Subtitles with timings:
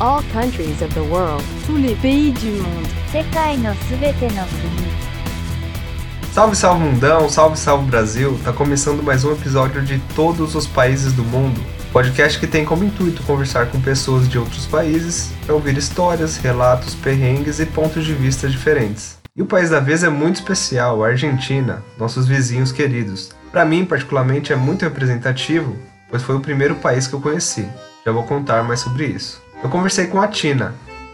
[0.00, 1.42] all countries of the world.
[1.66, 5.06] tous les pays du monde, 世界のすべての国
[6.32, 8.38] Salve, salve mundão, salve, salve Brasil!
[8.44, 11.58] Tá começando mais um episódio de Todos os Países do Mundo,
[11.90, 16.94] podcast que tem como intuito conversar com pessoas de outros países para ouvir histórias, relatos,
[16.94, 19.16] perrengues e pontos de vista diferentes.
[19.34, 23.30] E o país da vez é muito especial, a Argentina, nossos vizinhos queridos.
[23.50, 25.74] Para mim, particularmente, é muito representativo,
[26.10, 27.66] pois foi o primeiro país que eu conheci.
[28.04, 29.39] Já vou contar mais sobre isso.
[29.63, 30.73] Eu conversei com a Tina,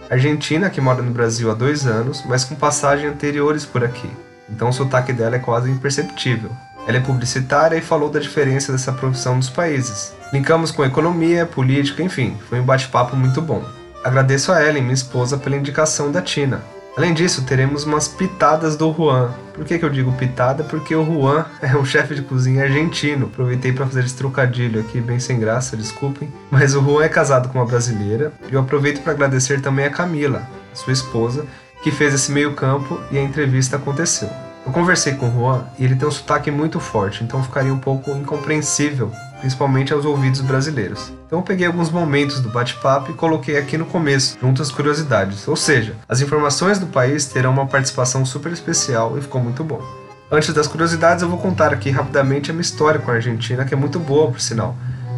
[0.09, 4.09] argentina que mora no Brasil há dois anos, mas com passagens anteriores por aqui
[4.49, 6.49] então o sotaque dela é quase imperceptível.
[6.87, 10.13] Ela é publicitária e falou da diferença dessa profissão dos países.
[10.31, 13.63] Linkamos com economia, política, enfim, foi um bate-papo muito bom.
[14.03, 16.61] Agradeço a Ellen, minha esposa, pela indicação da Tina.
[16.97, 19.31] Além disso, teremos umas pitadas do Juan.
[19.53, 20.63] Por que, que eu digo pitada?
[20.63, 23.27] Porque o Juan é um chefe de cozinha argentino.
[23.27, 26.33] Aproveitei para fazer esse trocadilho aqui, bem sem graça, desculpem.
[26.49, 28.33] Mas o Juan é casado com uma brasileira.
[28.49, 30.41] E eu aproveito para agradecer também a Camila,
[30.73, 31.45] sua esposa,
[31.83, 34.29] que fez esse meio campo e a entrevista aconteceu.
[34.65, 37.79] Eu conversei com o Juan e ele tem um sotaque muito forte, então ficaria um
[37.79, 41.11] pouco incompreensível, principalmente aos ouvidos brasileiros.
[41.25, 45.47] Então eu peguei alguns momentos do bate-papo e coloquei aqui no começo, junto às curiosidades.
[45.47, 49.81] Ou seja, as informações do país terão uma participação super especial e ficou muito bom.
[50.29, 53.73] Antes das curiosidades, eu vou contar aqui rapidamente a minha história com a Argentina, que
[53.73, 54.75] é muito boa, por sinal.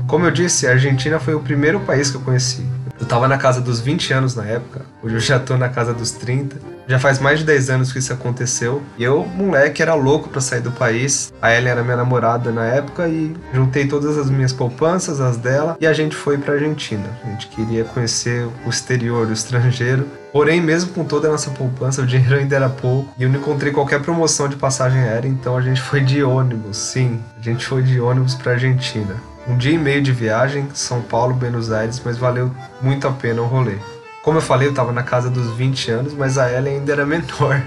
[0.08, 2.64] Como eu disse, a Argentina foi o primeiro país que eu conheci.
[3.00, 5.94] Eu tava na casa dos 20 anos na época, hoje eu já tô na casa
[5.94, 6.58] dos 30.
[6.86, 8.81] Já faz mais de 10 anos que isso aconteceu.
[8.97, 11.31] E eu, moleque, era louco para sair do país.
[11.41, 15.78] A Ellen era minha namorada na época e juntei todas as minhas poupanças, as dela,
[15.80, 17.06] e a gente foi pra Argentina.
[17.23, 20.06] A gente queria conhecer o exterior, o estrangeiro.
[20.34, 23.39] Porém, mesmo com toda a nossa poupança, o dinheiro ainda era pouco e eu não
[23.39, 26.78] encontrei qualquer promoção de passagem aérea, então a gente foi de ônibus.
[26.78, 29.16] Sim, a gente foi de ônibus pra Argentina.
[29.50, 33.42] Um dia e meio de viagem, São Paulo, Buenos Aires, mas valeu muito a pena
[33.42, 33.78] o rolê.
[34.22, 37.03] Como eu falei, eu tava na casa dos 20 anos, mas a Ellen ainda era
[37.07, 37.59] menor.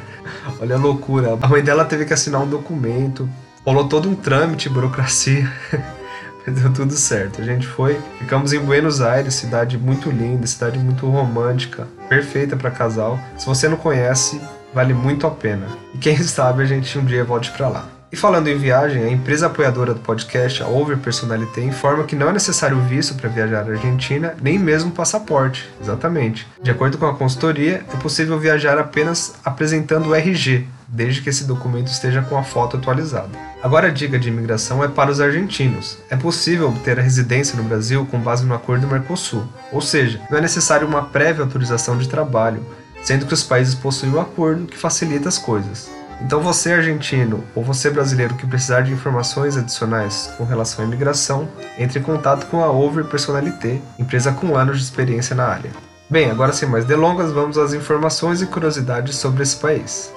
[0.60, 1.36] Olha a loucura.
[1.42, 3.28] A mãe dela teve que assinar um documento,
[3.66, 5.50] rolou todo um trâmite, burocracia.
[6.46, 7.42] mas deu tudo certo.
[7.42, 12.70] A gente foi, ficamos em Buenos Aires, cidade muito linda, cidade muito romântica, perfeita para
[12.70, 13.18] casal.
[13.36, 14.40] Se você não conhece,
[14.72, 15.66] vale muito a pena.
[15.92, 18.01] E quem sabe a gente um dia volte para lá.
[18.12, 22.28] E falando em viagem, a empresa apoiadora do podcast, a Over Personalité, informa que não
[22.28, 25.66] é necessário visto para viajar à Argentina, nem mesmo passaporte.
[25.80, 26.46] Exatamente.
[26.62, 31.44] De acordo com a consultoria, é possível viajar apenas apresentando o RG, desde que esse
[31.44, 33.30] documento esteja com a foto atualizada.
[33.62, 35.96] Agora a dica de imigração é para os argentinos.
[36.10, 40.36] É possível obter a residência no Brasil com base no acordo Mercosul, ou seja, não
[40.36, 42.62] é necessário uma prévia autorização de trabalho,
[43.02, 45.90] sendo que os países possuem um acordo que facilita as coisas.
[46.24, 51.48] Então você argentino ou você brasileiro que precisar de informações adicionais com relação à imigração,
[51.76, 55.70] entre em contato com a Over Personalité, empresa com anos de experiência na área.
[56.08, 60.12] Bem, agora sem mais delongas, vamos às informações e curiosidades sobre esse país.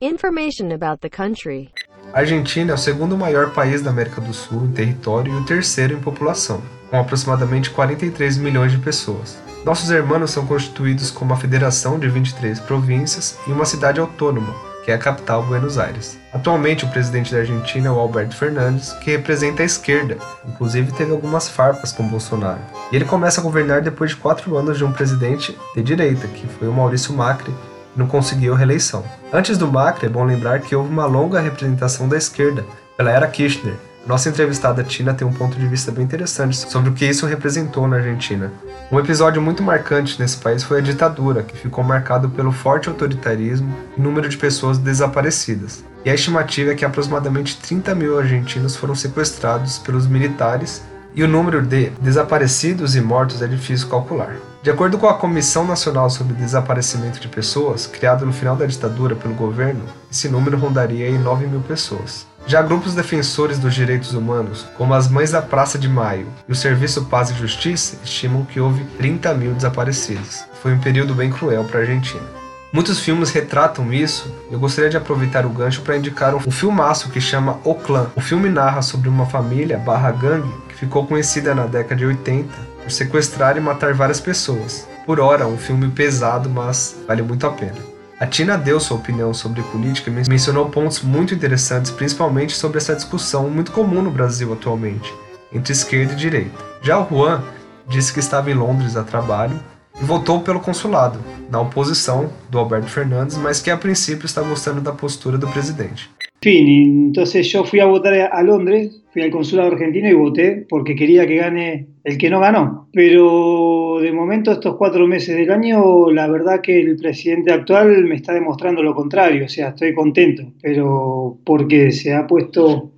[0.00, 1.70] Information about the country.
[2.12, 5.44] A Argentina é o segundo maior país da América do Sul em território e o
[5.44, 9.36] terceiro em população, com aproximadamente 43 milhões de pessoas.
[9.64, 14.90] Nossos irmãos são constituídos como uma federação de 23 províncias e uma cidade autônoma, que
[14.90, 16.18] é a capital Buenos Aires.
[16.32, 21.10] Atualmente, o presidente da Argentina é o Alberto Fernandes, que representa a esquerda, inclusive teve
[21.10, 22.60] algumas farpas com Bolsonaro.
[22.92, 26.46] E ele começa a governar depois de quatro anos de um presidente de direita, que
[26.46, 27.52] foi o Maurício Macri,
[27.92, 29.04] que não conseguiu reeleição.
[29.32, 32.64] Antes do Macri, é bom lembrar que houve uma longa representação da esquerda,
[32.96, 33.76] pela era Kirchner,
[34.06, 37.86] nossa entrevistada Tina tem um ponto de vista bem interessante sobre o que isso representou
[37.86, 38.50] na Argentina.
[38.92, 43.72] Um episódio muito marcante nesse país foi a ditadura, que ficou marcado pelo forte autoritarismo
[43.96, 45.84] e número de pessoas desaparecidas.
[46.04, 50.82] E a estimativa é que aproximadamente 30 mil argentinos foram sequestrados pelos militares
[51.14, 54.34] e o número de desaparecidos e mortos é difícil calcular.
[54.60, 59.14] De acordo com a Comissão Nacional sobre Desaparecimento de Pessoas, criada no final da ditadura
[59.14, 62.26] pelo governo, esse número rondaria em 9 mil pessoas.
[62.50, 66.54] Já grupos defensores dos direitos humanos, como as Mães da Praça de Maio e o
[66.56, 70.42] Serviço Paz e Justiça, estimam que houve 30 mil desaparecidos.
[70.60, 72.24] Foi um período bem cruel para a Argentina.
[72.72, 74.34] Muitos filmes retratam isso.
[74.50, 78.10] Eu gostaria de aproveitar o gancho para indicar um filmaço que chama O Clã.
[78.16, 82.48] O filme narra sobre uma família barra gangue que ficou conhecida na década de 80
[82.82, 84.88] por sequestrar e matar várias pessoas.
[85.06, 87.99] Por hora, um filme pesado, mas vale muito a pena.
[88.20, 92.94] A Tina deu sua opinião sobre política e mencionou pontos muito interessantes, principalmente sobre essa
[92.94, 95.10] discussão muito comum no Brasil atualmente,
[95.50, 96.62] entre esquerda e direita.
[96.82, 97.42] Já o Juan
[97.88, 99.58] disse que estava em Londres a trabalho
[99.98, 101.18] e votou pelo consulado,
[101.48, 106.10] na oposição do Alberto Fernandes, mas que a princípio está gostando da postura do presidente.
[106.42, 110.96] Fin, entonces yo fui a votar a Londres, fui al consulado argentino y voté porque
[110.96, 112.88] quería que gane el que no ganó.
[112.94, 118.14] Pero de momento estos cuatro meses del año, la verdad que el presidente actual me
[118.14, 122.90] está demostrando lo contrario, o sea, estoy contento, pero porque se ha puesto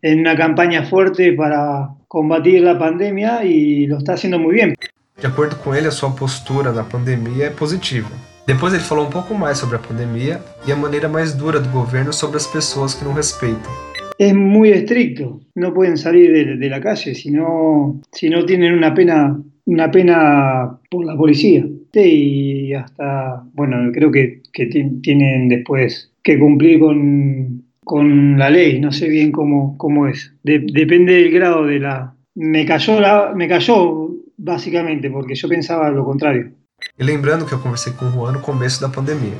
[0.00, 4.74] en una campaña fuerte para combatir la pandemia y lo está haciendo muy bien.
[5.20, 8.35] De acordo com ele, a sua postura na pandemia é positiva.
[8.46, 11.68] Depois ele falou um pouco mais sobre a pandemia e a maneira mais dura do
[11.70, 13.70] governo sobre as pessoas que não respeitam.
[14.18, 18.72] Es muy estricto, no pueden salir de, de la calle si no, si no tienen
[18.72, 21.66] una pena, una pena por la policía.
[21.92, 28.80] Y hasta, bueno, creo que, que ti- tienen después que cumplir con, con la ley,
[28.80, 30.34] no sé bien cómo, cómo es.
[30.44, 32.14] De- depende del grado de la...
[32.34, 36.50] Me cayó, la, me cayó básicamente porque yo pensaba lo contrario.
[36.98, 39.36] E lembrando que eu conversei com o Juan no começo da pandemia.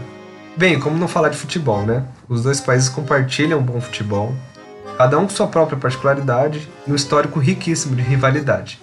[0.58, 2.04] Bem, como não falar de futebol, né?
[2.28, 4.34] Os dois países compartilham um bom futebol,
[4.98, 8.78] cada um com sua própria particularidade e um histórico riquíssimo de rivalidade.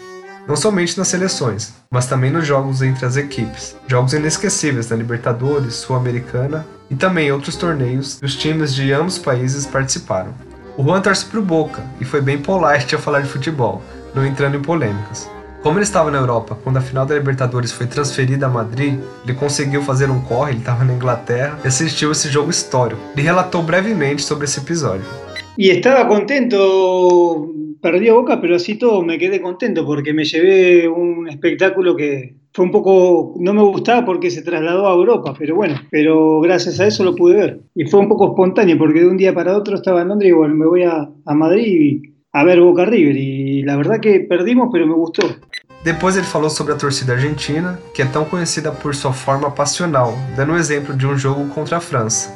[0.48, 3.76] Não somente nas seleções, mas também nos jogos entre as equipes.
[3.88, 9.68] Jogos inesquecíveis na Libertadores, Sul-Americana e também outros torneios que os times de ambos países
[9.68, 10.34] participaram.
[10.76, 13.84] O Juan torce pro Boca e foi bem polite ao falar de futebol,
[14.16, 15.30] não entrando em polêmicas.
[15.64, 19.34] Como ele estava na Europa quando a final da Libertadores foi transferida a Madrid, ele
[19.34, 23.00] conseguiu fazer um corre, ele estava na Inglaterra e assistiu esse jogo histórico.
[23.16, 25.06] Ele relatou brevemente sobre esse episódio.
[25.58, 27.50] Y estaba contento,
[27.82, 32.36] perdí a Boca, pero así todo me quedé contento porque me llevé un espectáculo que
[32.52, 36.82] fue un poco, no me gustaba porque se trasladó a Europa, pero bueno, pero gracias
[36.82, 37.62] a eso lo pude ver.
[37.74, 40.34] Y fue un poco espontáneo porque de un día para otro estaba en Londres y
[40.34, 42.02] bueno, me voy a, a Madrid
[42.34, 45.22] a ver Boca River y la verdad que perdimos, pero me gustó.
[45.84, 50.14] Depois ele falou sobre a torcida argentina, que é tão conhecida por sua forma passional,
[50.36, 52.32] dando um exemplo de um jogo contra a França.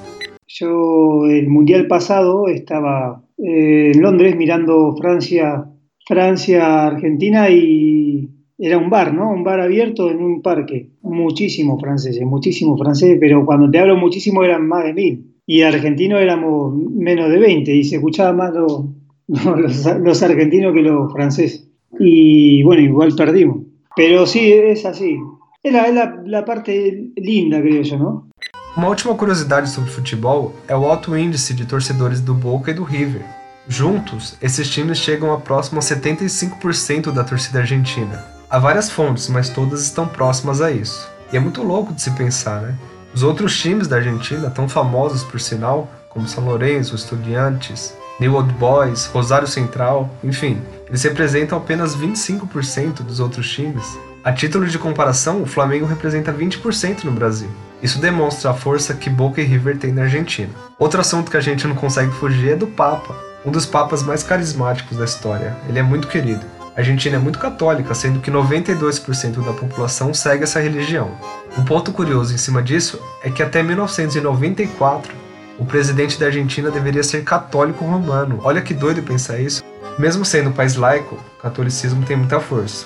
[0.48, 5.66] Yo el mundial pasado estaba eh, en Londres mirando Francia,
[6.06, 9.30] Francia, Argentina y era un bar, ¿no?
[9.32, 10.90] Un bar abierto en un parque.
[11.02, 15.34] Muchísimos franceses, muchísimos franceses, pero cuando te hablo muchísimo eran más de mil.
[15.46, 18.88] Y argentinos éramos menos de 20 y se escuchaba más lo-
[19.28, 21.67] lo- los, los argentinos que los franceses.
[22.00, 23.58] Y bueno, igual perdimos.
[23.96, 25.18] Pero sí, es así.
[25.64, 28.28] Es la, la- la parte linda, creo yo, ¿no?
[28.76, 32.84] Uma última curiosidade sobre futebol é o alto índice de torcedores do Boca e do
[32.84, 33.24] River.
[33.68, 38.24] Juntos, esses times chegam a próximo a 75% da torcida argentina.
[38.50, 41.10] Há várias fontes, mas todas estão próximas a isso.
[41.34, 42.76] E é muito louco de se pensar, né?
[43.14, 48.52] Os outros times da Argentina, tão famosos por sinal, como São Lourenço, Estudiantes, New Old
[48.54, 53.98] Boys, Rosário Central, enfim, eles representam apenas 25% dos outros times.
[54.24, 57.50] A título de comparação, o Flamengo representa 20% no Brasil.
[57.82, 60.50] Isso demonstra a força que Boca e River têm na Argentina.
[60.80, 63.16] Outro assunto que a gente não consegue fugir é do Papa,
[63.46, 65.56] um dos papas mais carismáticos da história.
[65.70, 66.46] Ele é muito querido.
[66.76, 71.12] A Argentina é muito católica, sendo que 92% da população segue essa religião.
[71.58, 75.27] Um ponto curioso em cima disso é que até 1994
[75.60, 78.40] o presidente da Argentina deveria ser católico romano.
[78.44, 79.64] Olha que doido pensar isso.
[79.98, 82.86] Mesmo sendo um país laico, o catolicismo tem muita força.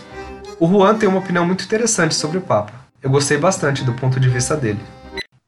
[0.59, 2.73] O Juan tem uma opinião muito interessante sobre o Papa.
[3.03, 4.79] Eu gostei bastante do ponto de vista dele.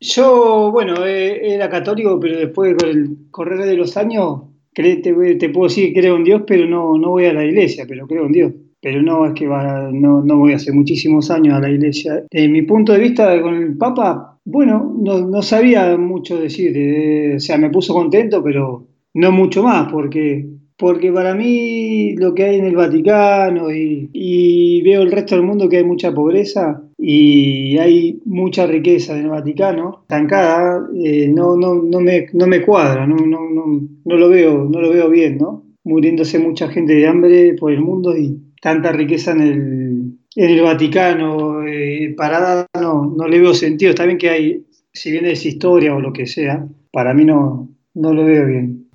[0.01, 4.41] Yo, bueno, eh, era católico, pero después con el correr de los años,
[4.73, 7.85] te, te puedo decir que creo en Dios, pero no, no voy a la iglesia,
[7.87, 8.53] pero creo en Dios.
[8.83, 12.25] Pero no es que no, no voy hace muchísimos años a la iglesia.
[12.29, 17.35] De mi punto de vista con el Papa, bueno, no, no sabía mucho decir.
[17.37, 20.45] o sea, me puso contento, pero no mucho más, porque,
[20.77, 25.45] porque para mí lo que hay en el Vaticano y, y veo el resto del
[25.45, 31.55] mundo que hay mucha pobreza y hay mucha riqueza en el Vaticano, estancada, eh, no,
[31.55, 35.09] no, no, me, no me cuadra, no, no, no, no lo veo, no lo veo
[35.09, 35.63] bien, ¿no?
[35.85, 40.61] Muriéndose mucha gente de hambre por el mundo y tanta riqueza en el, en el
[40.61, 43.91] Vaticano, eh, parada, no, no le veo sentido.
[43.91, 47.67] Está bien que hay, si bien es historia o lo que sea, para mí no,
[47.93, 48.87] no lo veo bien.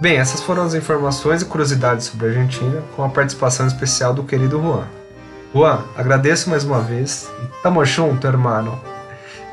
[0.00, 4.22] Bem, essas foram as informações e curiosidades sobre a Argentina, com a participação especial do
[4.22, 4.86] querido Juan.
[5.52, 8.78] Juan, agradeço mais uma vez e tamo junto, hermano.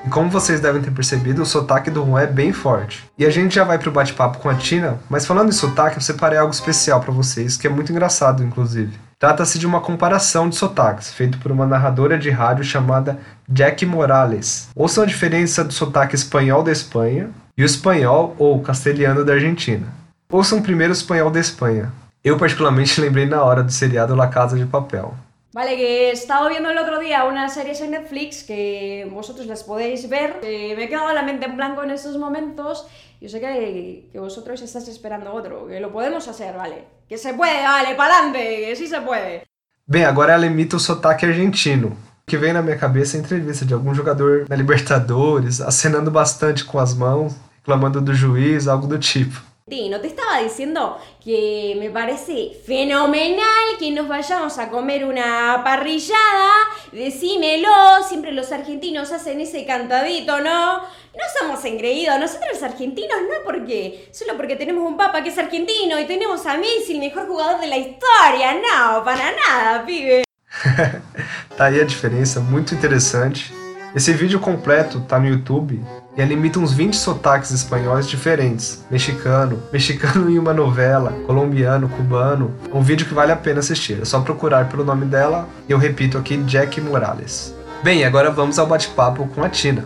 [0.05, 3.03] E como vocês devem ter percebido, o sotaque do Juan é bem forte.
[3.17, 6.01] E a gente já vai pro bate-papo com a Tina, mas falando em sotaque, eu
[6.01, 8.93] separei algo especial para vocês, que é muito engraçado, inclusive.
[9.25, 13.17] Trata-se de uma comparação de sotaques, feito por uma narradora de rádio chamada
[13.50, 14.70] Jack Morales.
[14.75, 19.88] Ouçam a diferença do sotaque espanhol da Espanha e o espanhol ou castelhano da Argentina.
[20.32, 21.91] Ouçam primeiro o espanhol da Espanha.
[22.24, 25.15] Eu particularmente lembrei na hora do seriado La Casa de Papel.
[25.55, 29.63] Vale, que he estado viendo el otro día unas series en Netflix que vosotros las
[29.63, 30.39] podéis ver.
[30.44, 32.86] Eh, me he quedado la mente en blanco en momentos
[33.25, 36.84] Yo sé que, que vosotros estáis esperando otro, que lo podemos hacer, ¿vale?
[37.10, 39.41] Que se puede, vale, pa'lante, que sí se puede.
[39.88, 41.98] Bem, agora ela imita o sotaque argentino.
[42.27, 46.63] Que vem na minha cabeça é a entrevista de algum jogador da Libertadores, acenando bastante
[46.63, 49.41] com as mãos, reclamando do juiz, algo do tipo.
[49.67, 56.51] No te estaba diciendo que me parece fenomenal que nos vayamos a comer una parrillada,
[56.91, 57.67] decímelo,
[58.07, 60.81] siempre los argentinos hacen ese cantadito, ¿no?
[60.81, 65.38] No somos engreídos, nosotros los argentinos no porque, solo porque tenemos un papa que es
[65.39, 70.25] argentino y tenemos a Messi, el mejor jugador de la historia, no, para nada, pibe.
[71.57, 73.51] tá aí a diferença, muito interessante.
[73.95, 75.84] Esse vídeo completo tá no YouTube
[76.17, 82.53] e ela imita uns 20 sotaques espanhóis diferentes: mexicano, mexicano em uma novela, colombiano, cubano.
[82.74, 84.01] Um vídeo que vale a pena assistir.
[84.01, 87.53] É só procurar pelo nome dela e eu repito aqui: Jack Morales.
[87.84, 89.86] Bem, agora vamos ao bate-papo com a Tina.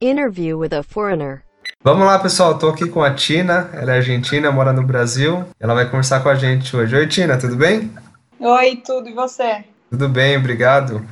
[0.00, 1.42] Interview with a foreigner.
[1.82, 2.52] Vamos lá, pessoal.
[2.52, 3.70] Estou aqui com a Tina.
[3.72, 5.44] Ela é argentina, mora no Brasil.
[5.58, 6.94] Ela vai conversar com a gente hoje.
[6.94, 7.90] Oi, Tina, tudo bem?
[8.38, 9.08] Oi, tudo.
[9.08, 9.64] E você?
[9.92, 11.06] Tudo bem, obrigado.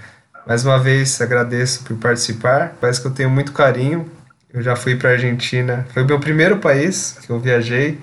[0.47, 2.75] Mais uma vez agradeço por participar.
[2.81, 4.11] Parece que eu tenho muito carinho.
[4.51, 5.87] Eu já fui para a Argentina.
[5.93, 7.99] Foi o meu primeiro país que eu viajei.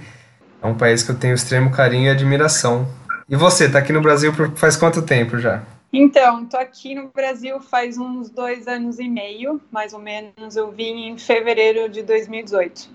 [0.61, 2.87] É um país que eu tenho extremo carinho e admiração.
[3.27, 5.63] E você, está aqui no Brasil faz quanto tempo já?
[5.91, 10.55] Então, tô aqui no Brasil faz uns dois anos e meio, mais ou menos.
[10.55, 12.87] Eu vim em fevereiro de 2018.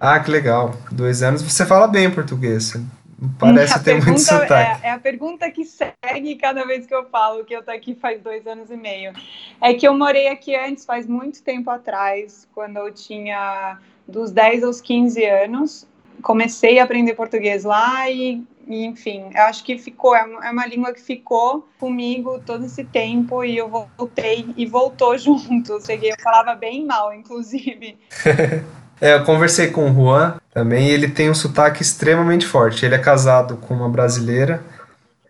[0.00, 0.74] Ah, que legal.
[0.90, 1.42] Dois anos.
[1.42, 2.72] Você fala bem português.
[3.38, 4.84] Parece a ter muito sotaque.
[4.84, 7.94] É, é, a pergunta que segue cada vez que eu falo que eu tô aqui
[7.94, 9.12] faz dois anos e meio.
[9.60, 14.62] É que eu morei aqui antes, faz muito tempo atrás, quando eu tinha dos 10
[14.62, 15.86] aos 15 anos.
[16.22, 20.50] Comecei a aprender português lá e, e enfim, eu acho que ficou, é uma, é
[20.50, 25.72] uma língua que ficou comigo todo esse tempo e eu voltei e voltou junto.
[25.72, 27.98] Eu cheguei, eu falava bem mal, inclusive.
[29.00, 32.84] É, eu conversei com o Juan também ele tem um sotaque extremamente forte.
[32.84, 34.60] Ele é casado com uma brasileira,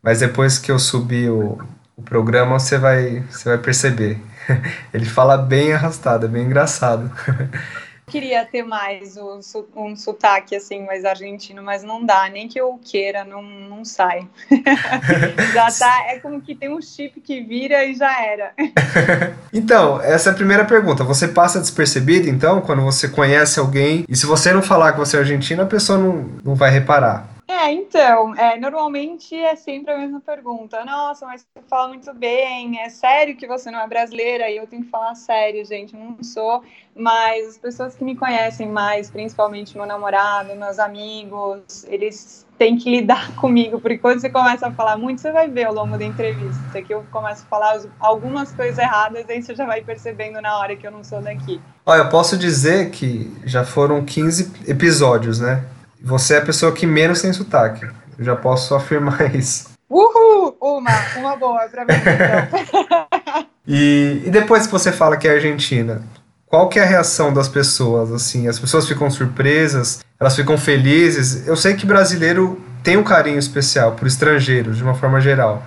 [0.03, 1.59] mas depois que eu subi o,
[1.95, 4.19] o programa você vai, você vai perceber.
[4.91, 7.11] Ele fala bem arrastado, é bem engraçado.
[8.09, 9.41] queria ter mais um,
[9.77, 14.27] um sotaque assim mais argentino, mas não dá, nem que eu queira, não, não sai.
[15.53, 18.53] já tá, é como que tem um chip que vira e já era.
[19.53, 21.05] então, essa é a primeira pergunta.
[21.05, 25.17] Você passa despercebido, então, quando você conhece alguém, e se você não falar que você
[25.17, 27.38] é argentino, a pessoa não, não vai reparar.
[27.51, 30.85] É, então, é, normalmente é sempre a mesma pergunta.
[30.85, 34.51] Nossa, mas você fala muito bem, é sério que você não é brasileira?
[34.51, 36.63] E eu tenho que falar sério, gente, não sou.
[36.95, 42.91] Mas as pessoas que me conhecem mais, principalmente meu namorado, meus amigos, eles têm que
[42.91, 46.05] lidar comigo, porque quando você começa a falar muito, você vai ver ao longo da
[46.05, 50.59] entrevista que eu começo a falar algumas coisas erradas, aí você já vai percebendo na
[50.59, 51.59] hora que eu não sou daqui.
[51.87, 55.65] Olha, eu posso dizer que já foram 15 episódios, né?
[56.03, 57.87] Você é a pessoa que menos tem sotaque.
[58.19, 59.69] Eu já posso afirmar isso.
[59.89, 60.57] Uhul!
[60.61, 63.47] Uma, uma boa pra mim, então.
[63.67, 66.03] e, e depois que você fala que é argentina,
[66.47, 68.13] qual que é a reação das pessoas?
[68.13, 71.47] Assim, as pessoas ficam surpresas, elas ficam felizes.
[71.47, 75.63] Eu sei que brasileiro tem um carinho especial por estrangeiros, de uma forma geral.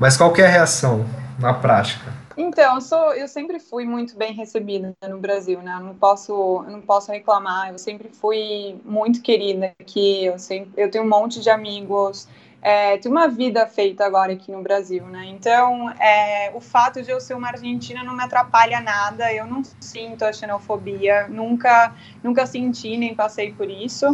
[0.00, 1.06] Mas qual que é a reação
[1.38, 2.12] na prática?
[2.36, 5.76] Então, eu, sou, eu sempre fui muito bem recebida no Brasil, né?
[5.78, 7.70] Eu não posso, eu não posso reclamar.
[7.70, 10.24] Eu sempre fui muito querida aqui.
[10.24, 12.28] Eu, sempre, eu tenho um monte de amigos.
[12.60, 15.26] É, tenho uma vida feita agora aqui no Brasil, né?
[15.26, 19.32] Então, é, o fato de eu ser uma argentina não me atrapalha nada.
[19.32, 21.28] Eu não sinto a xenofobia.
[21.28, 24.06] Nunca, nunca senti nem passei por isso.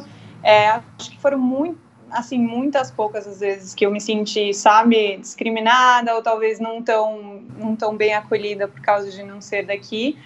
[0.43, 5.17] É, acho que foram muito assim, muitas poucas as vezes que eu me senti, sabe,
[5.19, 10.19] discriminada ou talvez não tão, não tão bem acolhida por causa de não ser daqui.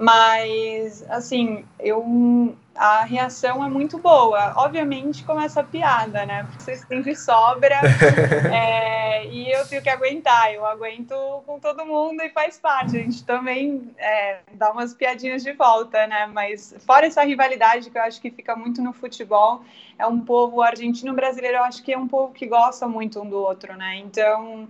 [0.00, 4.54] Mas, assim, eu a reação é muito boa.
[4.56, 6.44] Obviamente, com essa piada, né?
[6.44, 7.78] Porque vocês têm de sobra
[8.50, 10.54] é, e eu tenho que aguentar.
[10.54, 11.14] Eu aguento
[11.44, 12.96] com todo mundo e faz parte.
[12.96, 16.26] A gente também é, dá umas piadinhas de volta, né?
[16.32, 19.62] Mas fora essa rivalidade que eu acho que fica muito no futebol,
[19.98, 23.36] é um povo argentino-brasileiro, eu acho que é um povo que gosta muito um do
[23.36, 23.96] outro, né?
[23.98, 24.66] Então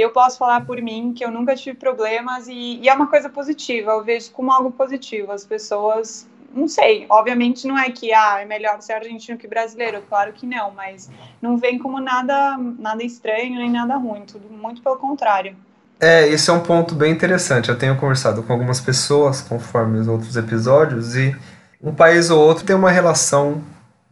[0.00, 3.28] eu posso falar por mim que eu nunca tive problemas e, e, é uma coisa
[3.28, 5.32] positiva, eu vejo como algo positivo.
[5.32, 10.02] As pessoas não sei, obviamente não é que ah, é melhor ser argentino que brasileiro,
[10.08, 11.10] claro que não, mas
[11.42, 15.54] não vem como nada, nada estranho nem nada ruim, tudo muito pelo contrário.
[16.00, 17.68] É, esse é um ponto bem interessante.
[17.68, 21.36] Eu tenho conversado com algumas pessoas, conforme os outros episódios, e
[21.82, 23.60] um país ou outro tem uma relação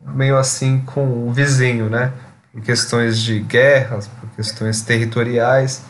[0.05, 2.13] meio assim com o vizinho, né?
[2.57, 5.83] Por questões de guerras, por questões territoriais.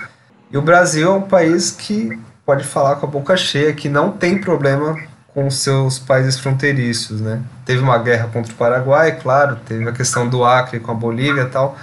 [0.51, 4.11] E o Brasil é um país que pode falar com a boca cheia que não
[4.11, 4.97] tem problema
[5.29, 7.41] com seus países fronteiriços, né?
[7.65, 11.43] Teve uma guerra contra o Paraguai, claro, teve a questão do Acre com a Bolívia
[11.43, 11.77] e tal,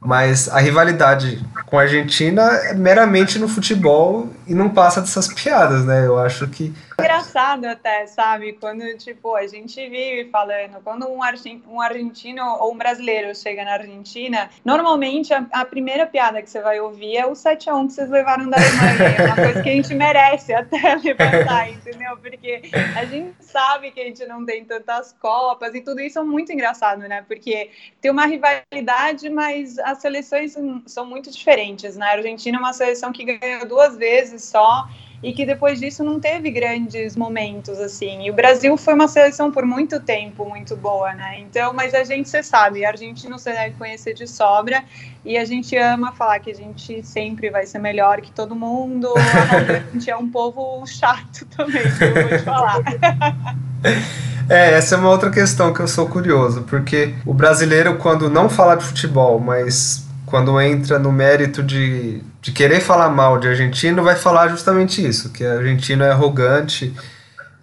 [0.00, 5.84] mas a rivalidade com a Argentina é meramente no futebol e não passa dessas piadas,
[5.84, 6.06] né?
[6.06, 6.74] Eu acho que.
[6.98, 8.52] Engraçado até, sabe?
[8.54, 11.20] Quando, tipo, a gente vive falando, quando um,
[11.68, 16.60] um argentino ou um brasileiro chega na Argentina, normalmente a, a primeira piada que você
[16.60, 19.16] vai ouvir é o 7x1 que vocês levaram da Alemanha.
[19.18, 22.16] É uma coisa que a gente merece até levantar, entendeu?
[22.16, 22.62] Porque
[22.96, 26.52] a gente sabe que a gente não tem tantas Copas e tudo isso é muito
[26.52, 27.24] engraçado, né?
[27.26, 27.70] Porque
[28.00, 30.56] tem uma rivalidade, mas as seleções
[30.86, 32.06] são muito diferentes, né?
[32.06, 34.86] A Argentina é uma seleção que ganhou duas vezes só
[35.22, 38.26] e que depois disso não teve grandes momentos assim.
[38.26, 41.38] E o Brasil foi uma seleção por muito tempo muito boa, né?
[41.40, 44.82] Então, mas a gente, você sabe, a Argentina você deve conhecer de sobra
[45.24, 49.08] e a gente ama falar que a gente sempre vai ser melhor que todo mundo.
[49.16, 52.80] A gente é um povo chato também, eu vou te falar.
[54.48, 58.50] É, essa é uma outra questão que eu sou curioso, porque o brasileiro, quando não
[58.50, 64.02] fala de futebol, mas quando entra no mérito de, de querer falar mal de argentino,
[64.02, 66.92] vai falar justamente isso, que argentino é arrogante,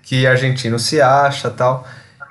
[0.01, 1.85] que argentino se acha tal.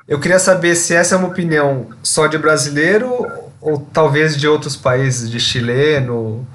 [0.09, 3.27] Eu queria saber se essa é uma opinião só de brasileiro
[3.61, 6.47] ou talvez de outros países, de chileno,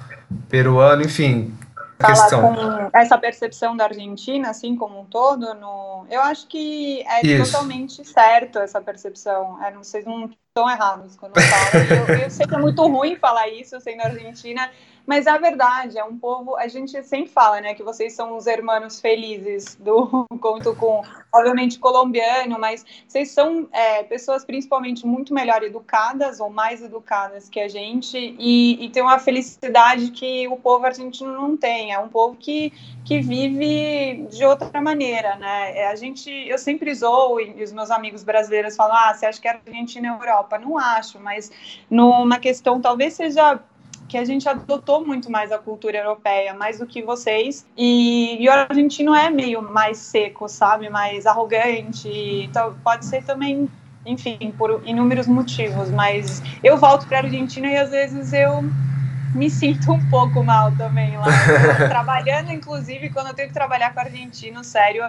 [0.49, 1.55] peruano, enfim,
[2.03, 2.89] questão.
[2.91, 6.07] essa percepção da Argentina, assim como um todo, no...
[6.09, 7.51] eu acho que é Isso.
[7.51, 9.63] totalmente certo essa percepção.
[9.63, 12.09] É, vocês não estão errados quando falo.
[12.09, 14.69] eu, eu sei que é muito ruim falar isso sendo argentina,
[15.05, 16.55] mas é a verdade, é um povo.
[16.55, 21.01] A gente sempre fala, né, que vocês são os hermanos felizes do conto com,
[21.33, 27.59] obviamente, colombiano, mas vocês são é, pessoas principalmente muito melhor educadas ou mais educadas que
[27.59, 31.91] a gente e, e tem uma felicidade que o povo argentino não tem.
[31.91, 32.71] É um povo que,
[33.03, 35.77] que vive de outra maneira, né?
[35.77, 39.41] É, a gente, eu sempre zoo e os meus amigos brasileiros falam: ah, você acha
[39.41, 40.57] que a Argentina é Europa?
[40.57, 41.51] Não acho, mas
[41.89, 43.59] numa questão talvez seja
[44.07, 47.65] que a gente adotou muito mais a cultura europeia, mais do que vocês.
[47.77, 50.89] E, e o argentino é meio mais seco, sabe?
[50.89, 52.09] Mais arrogante.
[52.09, 53.69] Então, pode ser também,
[54.05, 55.89] enfim, por inúmeros motivos.
[55.89, 58.63] Mas eu volto para a Argentina e às vezes eu
[59.33, 61.25] me sinto um pouco mal também lá.
[61.89, 65.03] Trabalhando, inclusive, quando eu tenho que trabalhar com argentino, sério,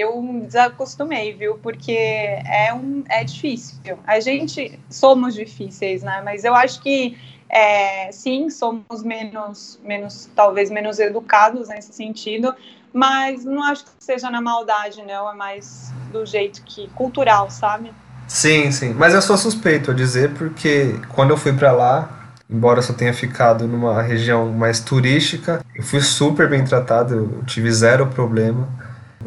[0.00, 1.58] eu desacostumei, viu?
[1.58, 3.78] Porque é, um, é difícil.
[4.06, 6.22] A gente somos difíceis, né?
[6.24, 7.16] Mas eu acho que
[7.48, 12.54] é, sim, somos menos, menos, talvez menos educados nesse sentido,
[12.92, 17.92] mas não acho que seja na maldade, não, é mais do jeito que cultural, sabe?
[18.28, 22.80] Sim, sim, mas eu sou suspeito a dizer porque quando eu fui para lá, embora
[22.80, 28.06] só tenha ficado numa região mais turística, eu fui super bem tratado, eu tive zero
[28.06, 28.68] problema.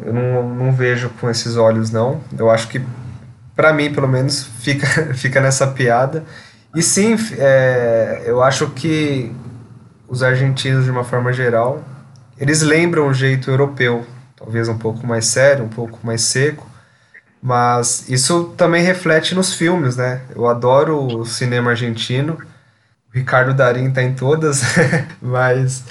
[0.04, 2.20] Eu não, não vejo com esses olhos não.
[2.38, 2.80] Eu acho que
[3.56, 6.24] para mim, pelo menos, fica fica nessa piada.
[6.74, 9.32] E sim, é, eu acho que
[10.08, 11.82] os argentinos, de uma forma geral,
[12.38, 14.04] eles lembram o jeito europeu,
[14.36, 16.68] talvez um pouco mais sério, um pouco mais seco,
[17.40, 20.22] mas isso também reflete nos filmes, né?
[20.34, 22.38] Eu adoro o cinema argentino,
[23.08, 24.62] o Ricardo Darim tá em todas,
[25.22, 25.84] mas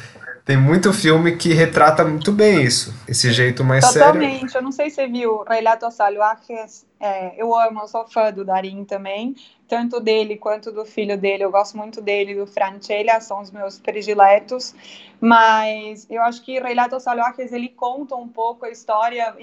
[0.45, 4.11] tem muito filme que retrata muito bem isso, esse jeito mais Totalmente.
[4.13, 4.21] sério.
[4.31, 4.55] Totalmente.
[4.55, 6.85] Eu não sei se você viu Relatos Salvajes.
[6.99, 9.35] É, eu amo, eu sou fã do Darim também,
[9.67, 11.45] tanto dele quanto do filho dele.
[11.45, 14.75] Eu gosto muito dele, do Francella, são os meus prediletos.
[15.19, 19.33] Mas eu acho que Relatos Salvajes ele conta um pouco a história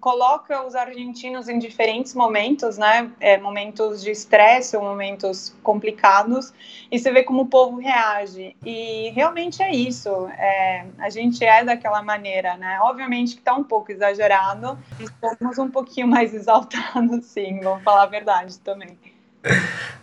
[0.00, 3.10] coloca os argentinos em diferentes momentos, né?
[3.20, 6.52] É, momentos de estresse ou momentos complicados,
[6.90, 8.56] e você vê como o povo reage.
[8.64, 10.08] E realmente é isso.
[10.38, 12.78] É, a gente é daquela maneira, né?
[12.82, 18.06] Obviamente que está um pouco exagerado, estamos um pouquinho mais exaltados, sim, vamos falar a
[18.06, 18.98] verdade também.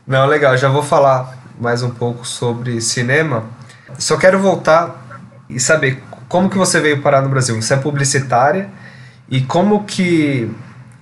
[0.06, 3.50] Não, legal, já vou falar mais um pouco sobre cinema.
[3.98, 5.04] Só quero voltar
[5.50, 7.60] e saber como que você veio parar no Brasil.
[7.62, 8.70] Você é publicitária
[9.30, 10.52] e como que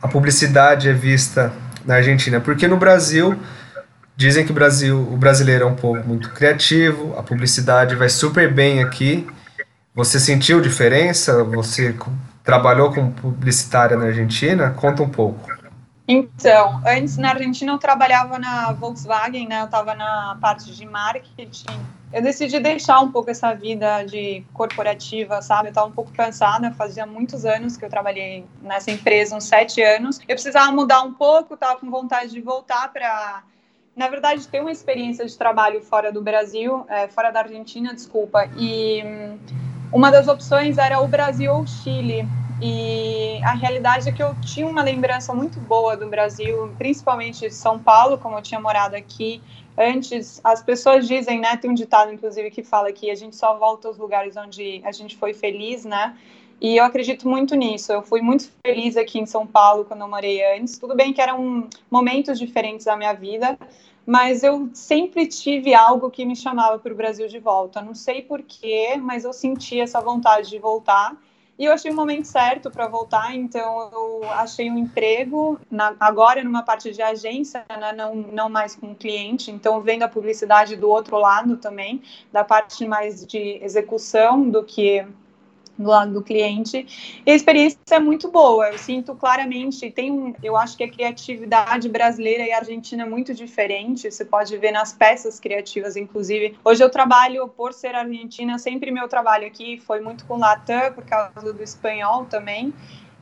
[0.02, 1.54] a publicidade é vista
[1.86, 2.40] na Argentina?
[2.40, 3.38] Porque no Brasil
[4.16, 8.52] dizem que o Brasil, o brasileiro é um povo muito criativo, a publicidade vai super
[8.52, 9.28] bem aqui.
[9.96, 11.44] Você sentiu diferença?
[11.44, 11.96] Você
[12.44, 14.72] trabalhou como publicitária na Argentina?
[14.72, 15.52] Conta um pouco.
[16.08, 19.62] Então, antes na Argentina eu trabalhava na Volkswagen, né?
[19.62, 21.80] Eu estava na parte de marketing.
[22.14, 25.70] Eu decidi deixar um pouco essa vida de corporativa, sabe?
[25.70, 29.82] Eu estava um pouco cansada, fazia muitos anos que eu trabalhei nessa empresa, uns sete
[29.82, 30.20] anos.
[30.20, 33.44] Eu precisava mudar um pouco, estava com vontade de voltar para
[33.96, 38.50] na verdade, ter uma experiência de trabalho fora do Brasil, é, fora da Argentina, desculpa,
[38.58, 39.04] e
[39.92, 42.28] uma das opções era o Brasil ou o Chile.
[42.62, 47.54] E a realidade é que eu tinha uma lembrança muito boa do Brasil, principalmente de
[47.54, 49.42] São Paulo, como eu tinha morado aqui.
[49.78, 51.58] Antes, as pessoas dizem, né?
[51.58, 54.92] Tem um ditado, inclusive, que fala que a gente só volta aos lugares onde a
[54.92, 56.16] gente foi feliz, né?
[56.62, 57.92] E eu acredito muito nisso.
[57.92, 60.78] Eu fui muito feliz aqui em São Paulo quando eu morei antes.
[60.78, 63.58] Tudo bem que eram momentos diferentes da minha vida,
[64.06, 67.82] mas eu sempre tive algo que me chamava para o Brasil de volta.
[67.82, 71.18] Não sei porquê, mas eu senti essa vontade de voltar.
[71.58, 76.44] E eu achei o momento certo para voltar, então eu achei um emprego na, agora
[76.44, 80.90] numa parte de agência, né, não, não mais com cliente, então vendo a publicidade do
[80.90, 85.06] outro lado também, da parte mais de execução do que
[85.78, 87.22] do lado do cliente.
[87.26, 88.70] E a experiência é muito boa.
[88.70, 93.34] Eu sinto claramente, tem um, eu acho que a criatividade brasileira e argentina é muito
[93.34, 94.12] diferente.
[94.12, 96.56] Você pode ver nas peças criativas, inclusive.
[96.64, 101.06] Hoje eu trabalho por ser argentina, sempre meu trabalho aqui foi muito com Latam por
[101.06, 102.74] causa do espanhol também.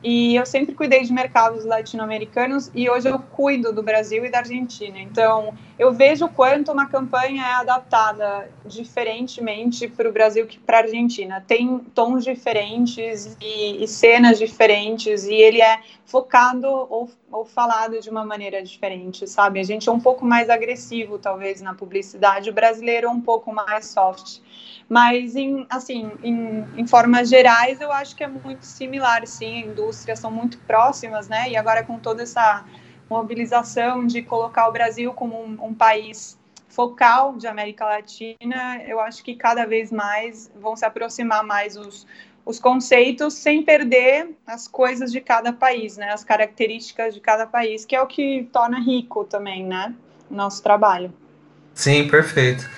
[0.02, 4.38] E eu sempre cuidei de mercados latino-americanos e hoje eu cuido do Brasil e da
[4.38, 4.98] Argentina.
[4.98, 10.80] Então, eu vejo quanto uma campanha é adaptada diferentemente para o Brasil que para a
[10.80, 11.44] Argentina.
[11.46, 18.10] Tem tons diferentes e, e, cenas diferentes e ele é focado ou, ou falado de
[18.10, 19.60] uma maneira diferente, sabe?
[19.60, 22.50] A gente é um pouco mais agressivo, talvez, na publicidade.
[22.50, 24.40] O brasileiro é um pouco mais soft.
[24.92, 29.60] Mas, em, assim, em, em formas gerais, eu acho que é muito similar, sim.
[29.60, 31.48] Indústrias são muito próximas, né?
[31.48, 32.62] E agora com toda essa
[33.08, 39.24] mobilização de colocar o Brasil como um, um país focal de América Latina, eu acho
[39.24, 42.06] que cada vez mais vão se aproximar mais os,
[42.44, 46.12] os conceitos sem perder as coisas de cada país, né?
[46.12, 49.94] As características de cada país, que é o que torna rico também, né?
[50.30, 51.10] Nosso trabalho.
[51.72, 52.68] Sim, perfeito.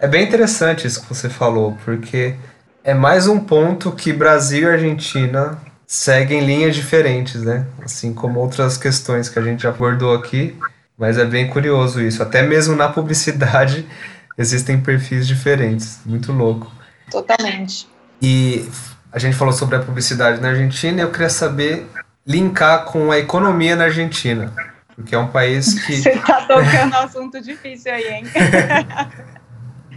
[0.00, 2.34] É bem interessante isso que você falou, porque
[2.82, 7.66] é mais um ponto que Brasil e Argentina seguem linhas diferentes, né?
[7.84, 10.56] Assim como outras questões que a gente já abordou aqui,
[10.96, 12.22] mas é bem curioso isso.
[12.22, 13.86] Até mesmo na publicidade
[14.38, 16.00] existem perfis diferentes.
[16.06, 16.72] Muito louco.
[17.10, 17.86] Totalmente.
[18.22, 18.66] E
[19.12, 21.86] a gente falou sobre a publicidade na Argentina e eu queria saber
[22.26, 24.50] linkar com a economia na Argentina.
[24.96, 26.00] Porque é um país que.
[26.00, 28.24] Você tá tocando um assunto difícil aí, hein?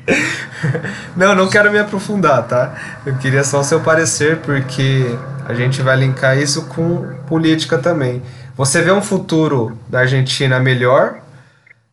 [1.15, 2.73] não, não quero me aprofundar, tá?
[3.05, 8.21] Eu queria só o seu parecer, porque a gente vai linkar isso com política também.
[8.55, 11.19] Você vê um futuro da Argentina melhor?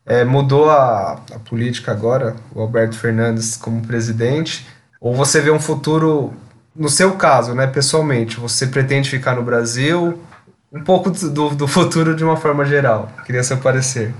[0.05, 4.67] É, mudou a, a política agora, o Alberto Fernandes como presidente?
[4.99, 6.33] Ou você vê um futuro,
[6.75, 10.21] no seu caso, né, pessoalmente, você pretende ficar no Brasil?
[10.71, 13.09] Um pouco do, do futuro de uma forma geral.
[13.25, 14.13] Queria seu parecer.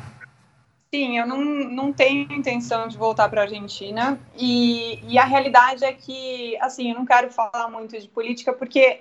[0.94, 5.86] Sim, eu não, não tenho intenção de voltar para a Argentina e, e a realidade
[5.86, 9.00] é que, assim, eu não quero falar muito de política porque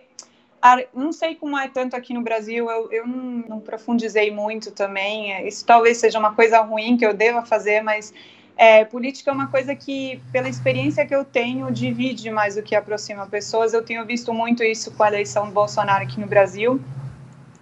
[0.95, 5.45] não sei como é tanto aqui no Brasil, eu, eu não, não, profundizei muito também.
[5.49, 8.15] Isso talvez seja uma coisa ruim que eu deva fazer, mas
[8.57, 12.77] é, política é uma coisa que, pela experiência que eu tenho, divide mais do que
[12.77, 13.75] aproxima pessoas.
[13.75, 16.81] Eu tenho visto muito isso com a eleição do Bolsonaro aqui no Brasil.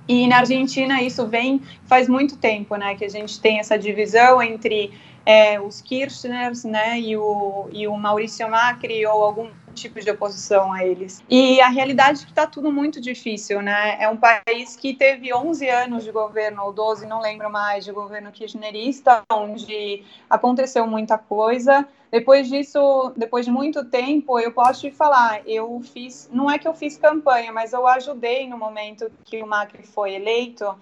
[0.09, 4.43] E na Argentina isso vem faz muito tempo, né, que a gente tem essa divisão
[4.43, 4.91] entre
[5.27, 10.73] é, os Kirchners, né, e o, e o Maurício Macri ou algum tipo de oposição
[10.73, 11.23] a eles.
[11.29, 13.97] E a realidade é que está tudo muito difícil, né?
[14.01, 17.93] É um país que teve 11 anos de governo, ou 12, não lembro mais, de
[17.93, 21.87] governo kirchnerista, onde aconteceu muita coisa.
[22.11, 26.67] Depois disso, depois de muito tempo, eu posso te falar, eu fiz, não é que
[26.67, 30.75] eu fiz campanha, mas eu ajudei no momento que o Macri foi eleito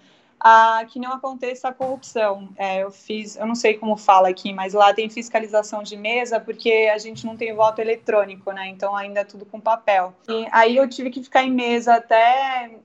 [0.48, 2.48] a que não aconteça a corrupção.
[2.56, 6.38] É, eu fiz, eu não sei como fala aqui, mas lá tem fiscalização de mesa
[6.38, 8.68] porque a gente não tem voto eletrônico, né?
[8.68, 10.14] Então ainda é tudo com papel.
[10.28, 12.78] E aí eu tive que ficar em mesa até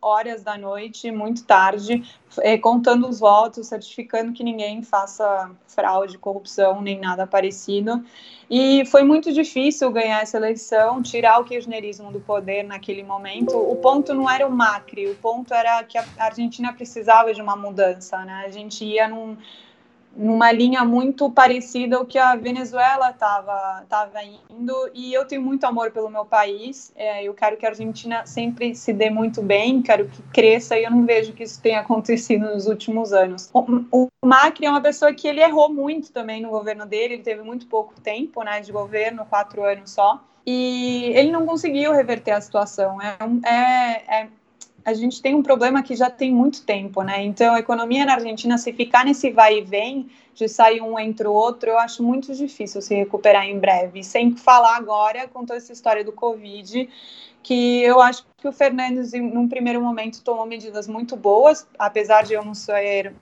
[0.00, 2.02] horas da noite, muito tarde,
[2.40, 8.04] é, contando os votos, certificando que ninguém faça fraude, corrupção, nem nada parecido.
[8.50, 13.56] E foi muito difícil ganhar essa eleição, tirar o kirchnerismo do poder naquele momento.
[13.56, 17.56] O ponto não era o Macri, o ponto era que a Argentina precisava de uma
[17.56, 18.44] mudança, né?
[18.46, 19.36] A gente ia num
[20.18, 24.18] numa linha muito parecida ao que a Venezuela estava tava
[24.50, 24.74] indo.
[24.92, 26.92] E eu tenho muito amor pelo meu país.
[26.96, 30.84] É, eu quero que a Argentina sempre se dê muito bem quero que cresça e
[30.84, 33.48] eu não vejo que isso tenha acontecido nos últimos anos.
[33.54, 37.22] O, o Macri é uma pessoa que ele errou muito também no governo dele ele
[37.22, 40.20] teve muito pouco tempo né de governo quatro anos só.
[40.44, 42.98] E ele não conseguiu reverter a situação.
[43.02, 44.28] É, é, é
[44.88, 47.22] a gente tem um problema que já tem muito tempo, né?
[47.22, 51.28] Então, a economia na Argentina, se ficar nesse vai e vem, de sair um entre
[51.28, 54.02] o outro, eu acho muito difícil se recuperar em breve.
[54.02, 56.88] Sem falar agora com toda essa história do Covid,
[57.42, 62.32] que eu acho que o Fernandes, num primeiro momento, tomou medidas muito boas, apesar de
[62.32, 63.14] eu não ser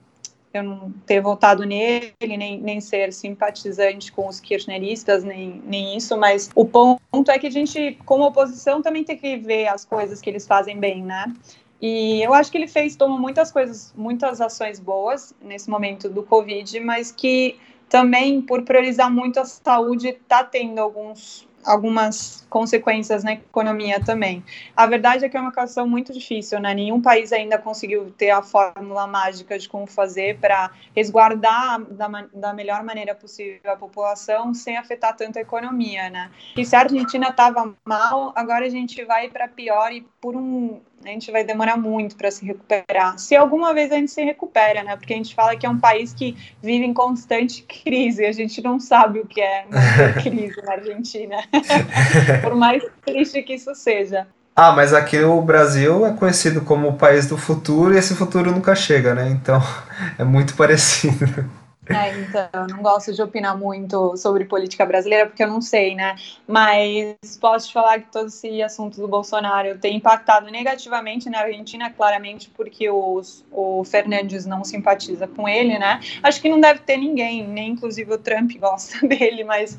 [0.53, 6.17] eu não ter votado nele, nem, nem ser simpatizante com os kirchneristas, nem, nem isso,
[6.17, 10.21] mas o ponto é que a gente, como oposição, também tem que ver as coisas
[10.21, 11.33] que eles fazem bem, né?
[11.81, 16.23] E eu acho que ele fez, tomou muitas coisas, muitas ações boas nesse momento do
[16.23, 23.33] Covid, mas que também, por priorizar muito a saúde, está tendo alguns algumas consequências na
[23.33, 24.43] economia também.
[24.75, 26.73] A verdade é que é uma situação muito difícil, né?
[26.73, 32.53] Nenhum país ainda conseguiu ter a fórmula mágica de como fazer para resguardar da, da
[32.53, 36.31] melhor maneira possível a população sem afetar tanto a economia, né?
[36.55, 40.79] E se a Argentina estava mal, agora a gente vai para pior e por um
[41.03, 43.17] a gente vai demorar muito para se recuperar.
[43.17, 44.95] Se alguma vez a gente se recupera, né?
[44.95, 48.61] Porque a gente fala que é um país que vive em constante crise, a gente
[48.61, 49.65] não sabe o que é
[50.21, 51.37] crise na Argentina.
[52.41, 54.27] Por mais triste que isso seja.
[54.55, 58.51] Ah, mas aqui o Brasil é conhecido como o país do futuro e esse futuro
[58.51, 59.29] nunca chega, né?
[59.29, 59.61] Então
[60.17, 61.45] é muito parecido.
[61.89, 65.95] É, então, eu não gosto de opinar muito sobre política brasileira, porque eu não sei,
[65.95, 66.15] né?
[66.47, 71.89] Mas posso te falar que todo esse assunto do Bolsonaro tem impactado negativamente na Argentina,
[71.89, 75.99] claramente, porque os, o Fernandes não simpatiza com ele, né?
[76.21, 79.77] Acho que não deve ter ninguém, nem inclusive o Trump gosta dele, mas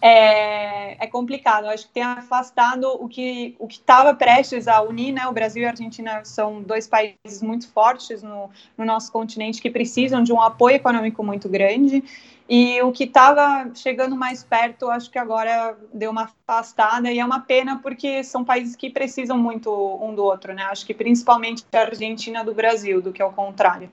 [0.00, 1.66] é, é, complicado.
[1.66, 5.26] Acho que tem afastado o que o que estava prestes a unir, né?
[5.26, 9.70] O Brasil e a Argentina são dois países muito fortes no, no nosso continente que
[9.70, 12.04] precisam de um apoio econômico muito grande.
[12.48, 17.24] E o que estava chegando mais perto, acho que agora deu uma afastada e é
[17.24, 20.62] uma pena porque são países que precisam muito um do outro, né?
[20.70, 23.90] Acho que principalmente a Argentina do Brasil, do que ao contrário.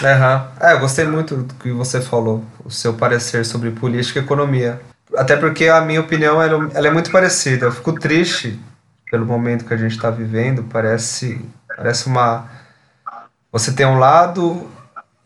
[0.00, 0.64] Uhum.
[0.64, 4.80] É, eu gostei muito do que você falou, o seu parecer sobre política e economia.
[5.16, 7.66] Até porque a minha opinião ela, ela é muito parecida.
[7.66, 8.58] Eu fico triste
[9.10, 10.64] pelo momento que a gente está vivendo.
[10.64, 11.44] Parece,
[11.76, 12.48] parece uma.
[13.50, 14.68] Você tem um lado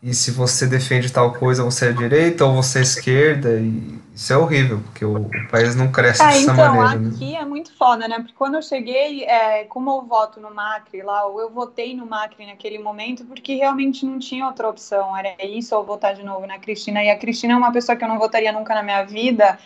[0.03, 3.57] e se você defende tal coisa, você é direita ou você é esquerda.
[3.57, 6.99] E isso é horrível, porque o, o país não cresce é, dessa então, maneira.
[6.99, 7.11] Né?
[7.15, 7.39] Aqui né?
[7.39, 8.17] é muito foda, né?
[8.17, 12.05] Porque quando eu cheguei, é, como eu voto no Macri lá, ou eu votei no
[12.05, 15.15] Macri naquele momento, porque realmente não tinha outra opção.
[15.15, 17.01] Era isso ou votar de novo na Cristina.
[17.01, 19.57] E a Cristina é uma pessoa que eu não votaria nunca na minha vida.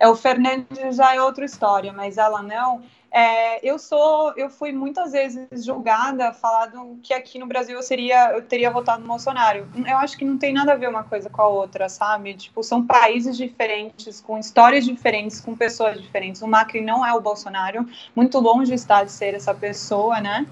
[0.00, 2.82] É, o Fernandes já é outra história, mas ela não.
[3.16, 8.32] É, eu sou, eu fui muitas vezes julgada, falado que aqui no Brasil eu seria,
[8.32, 9.68] eu teria votado no Bolsonaro.
[9.86, 12.34] Eu acho que não tem nada a ver uma coisa com a outra, sabe?
[12.34, 16.42] Tipo, são países diferentes, com histórias diferentes, com pessoas diferentes.
[16.42, 20.44] O Macri não é o Bolsonaro, muito longe está de ser essa pessoa, né?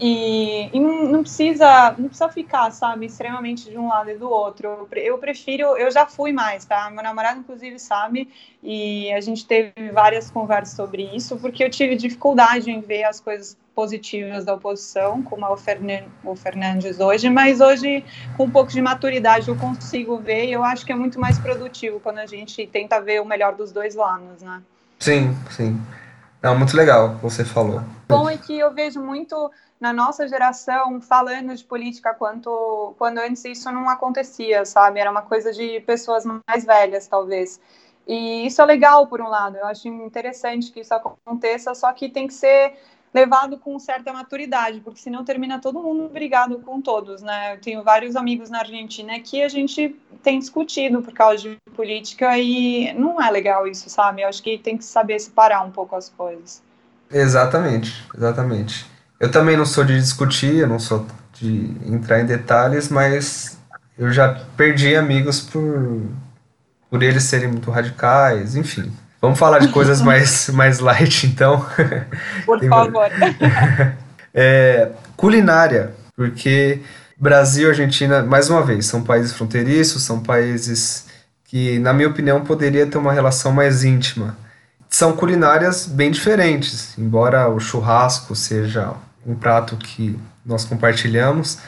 [0.00, 4.30] E, e não, não, precisa não precisa ficar, sabe, extremamente de um lado e do
[4.30, 4.88] outro.
[4.92, 6.88] Eu prefiro, eu já fui mais, tá?
[6.90, 8.28] Meu namorado, inclusive, sabe,
[8.62, 13.18] e a gente teve várias conversas sobre isso, porque eu tive dificuldade em ver as
[13.20, 18.04] coisas positivas da oposição, como é o, Fern o Fernandes hoje, mas hoje,
[18.36, 21.38] com um pouco de maturidade, eu consigo ver e eu acho que é muito mais
[21.38, 24.62] produtivo quando a gente tenta ver o melhor dos dois lados, né?
[24.98, 25.80] Sim, sim.
[26.42, 27.82] Não, muito legal você falou.
[28.08, 33.44] Bom é que eu vejo muito na nossa geração falando de política quanto quando antes
[33.44, 35.00] isso não acontecia, sabe?
[35.00, 37.60] Era uma coisa de pessoas mais velhas, talvez.
[38.06, 39.56] E isso é legal por um lado.
[39.56, 42.74] Eu acho interessante que isso aconteça, só que tem que ser
[43.12, 47.54] levado com certa maturidade, porque senão termina todo mundo brigado com todos, né?
[47.54, 52.38] Eu tenho vários amigos na Argentina que a gente tem discutido por causa de política
[52.38, 54.22] e não é legal isso, sabe?
[54.22, 56.62] Eu acho que tem que saber separar um pouco as coisas.
[57.10, 58.86] Exatamente, exatamente.
[59.18, 63.58] Eu também não sou de discutir, eu não sou de entrar em detalhes, mas
[63.98, 66.02] eu já perdi amigos por,
[66.90, 68.92] por eles serem muito radicais, enfim.
[69.20, 71.66] Vamos falar de coisas mais, mais light, então.
[72.46, 73.10] Por favor.
[74.32, 76.80] é, culinária, porque
[77.18, 81.06] Brasil e Argentina, mais uma vez, são países fronteiriços, são países
[81.44, 84.36] que, na minha opinião, poderia ter uma relação mais íntima.
[84.88, 88.92] São culinárias bem diferentes, embora o churrasco seja
[89.26, 91.58] um prato que nós compartilhamos.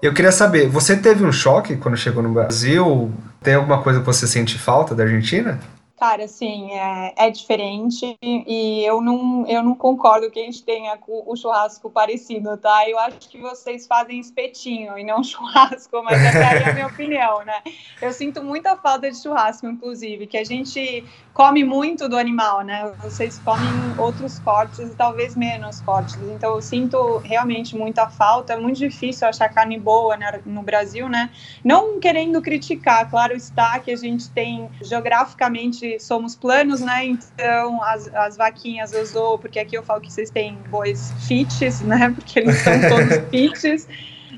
[0.00, 3.12] Eu queria saber, você teve um choque quando chegou no Brasil?
[3.42, 5.58] Tem alguma coisa que você sente falta da Argentina?
[6.00, 10.98] Cara, assim, é, é, diferente e eu não, eu não concordo que a gente tenha
[11.06, 12.88] o churrasco parecido, tá?
[12.88, 17.44] Eu acho que vocês fazem espetinho e não churrasco, mas essa é a minha opinião,
[17.44, 17.62] né?
[18.00, 22.92] Eu sinto muita falta de churrasco, inclusive, que a gente come muito do animal, né?
[23.02, 26.16] Vocês comem outros cortes e talvez menos cortes.
[26.16, 28.54] Então eu sinto realmente muita falta.
[28.54, 31.30] É muito difícil achar carne boa né, no Brasil, né?
[31.64, 37.06] Não querendo criticar, claro está que a gente tem geograficamente somos planos, né?
[37.06, 41.80] Então, as, as vaquinhas eu usou, porque aqui eu falo que vocês têm bois fits,
[41.82, 42.10] né?
[42.14, 43.88] Porque eles são todos fits.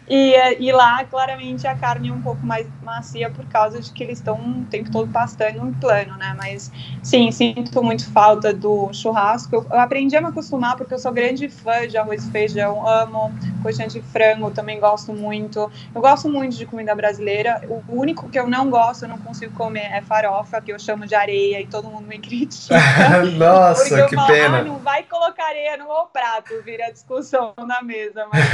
[0.08, 4.02] E, e lá, claramente, a carne é um pouco mais macia por causa de que
[4.02, 6.34] eles estão o tempo todo pastando em plano, né?
[6.36, 6.70] Mas,
[7.02, 9.54] sim, sinto muito falta do churrasco.
[9.54, 12.86] Eu, eu, aprendi a me acostumar porque eu sou grande fã de arroz e feijão,
[12.86, 15.70] amo coxinha de frango, também gosto muito.
[15.94, 17.62] Eu gosto muito de comida brasileira.
[17.68, 21.06] O único que eu não gosto, eu não consigo comer, é farofa, que eu chamo
[21.06, 22.74] de areia e todo mundo me critica.
[23.38, 24.58] Nossa, que falo, pena.
[24.58, 28.44] Ah, não vai colocar areia no meu prato, vira discussão na mesa, mas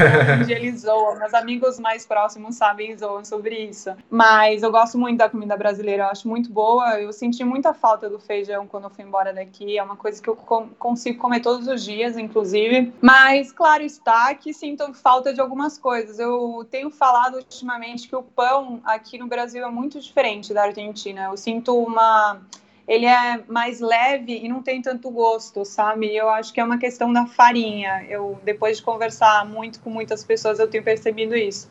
[0.40, 1.18] hoje eles zoam.
[1.18, 1.47] Meus amigos
[1.80, 3.94] mais próximos sabem zoam sobre isso.
[4.10, 7.00] Mas eu gosto muito da comida brasileira, eu acho muito boa.
[7.00, 9.78] Eu senti muita falta do feijão quando eu fui embora daqui.
[9.78, 12.92] É uma coisa que eu consigo comer todos os dias, inclusive.
[13.00, 16.18] Mas, claro está que sinto falta de algumas coisas.
[16.18, 21.24] Eu tenho falado ultimamente que o pão aqui no Brasil é muito diferente da Argentina.
[21.24, 22.40] Eu sinto uma
[22.88, 26.16] ele é mais leve e não tem tanto gosto, sabe?
[26.16, 28.02] Eu acho que é uma questão da farinha.
[28.08, 31.68] Eu depois de conversar muito com muitas pessoas, eu tenho percebido isso.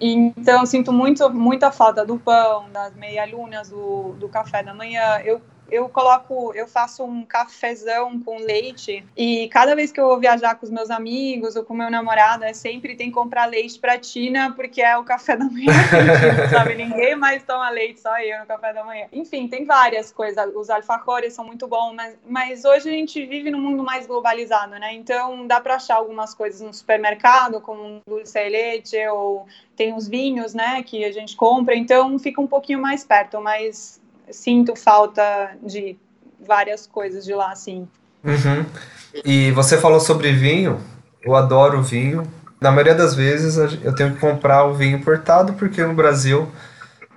[0.00, 5.20] Então, sinto muito, muita falta do pão, das meia-lunas, do, do café da manhã.
[5.24, 10.18] Eu eu coloco, eu faço um cafezão com leite e cada vez que eu vou
[10.18, 13.78] viajar com os meus amigos ou com meu namorado, é sempre tem que comprar leite
[13.78, 15.72] pra Tina, porque é o café da manhã,
[16.50, 16.74] sabe?
[16.74, 19.06] Ninguém mais toma leite, só eu no café da manhã.
[19.12, 20.54] Enfim, tem várias coisas.
[20.54, 24.72] Os alfajores são muito bons, mas, mas hoje a gente vive num mundo mais globalizado,
[24.72, 24.94] né?
[24.94, 29.94] Então dá pra achar algumas coisas no supermercado, como um dulce de leite ou tem
[29.94, 33.98] os vinhos, né, que a gente compra, então fica um pouquinho mais perto, mas
[34.32, 35.96] sinto falta de
[36.46, 37.86] várias coisas de lá, assim.
[38.24, 38.64] Uhum.
[39.24, 40.80] E você falou sobre vinho,
[41.22, 42.22] eu adoro vinho.
[42.60, 46.48] Na maioria das vezes eu tenho que comprar o vinho importado porque no Brasil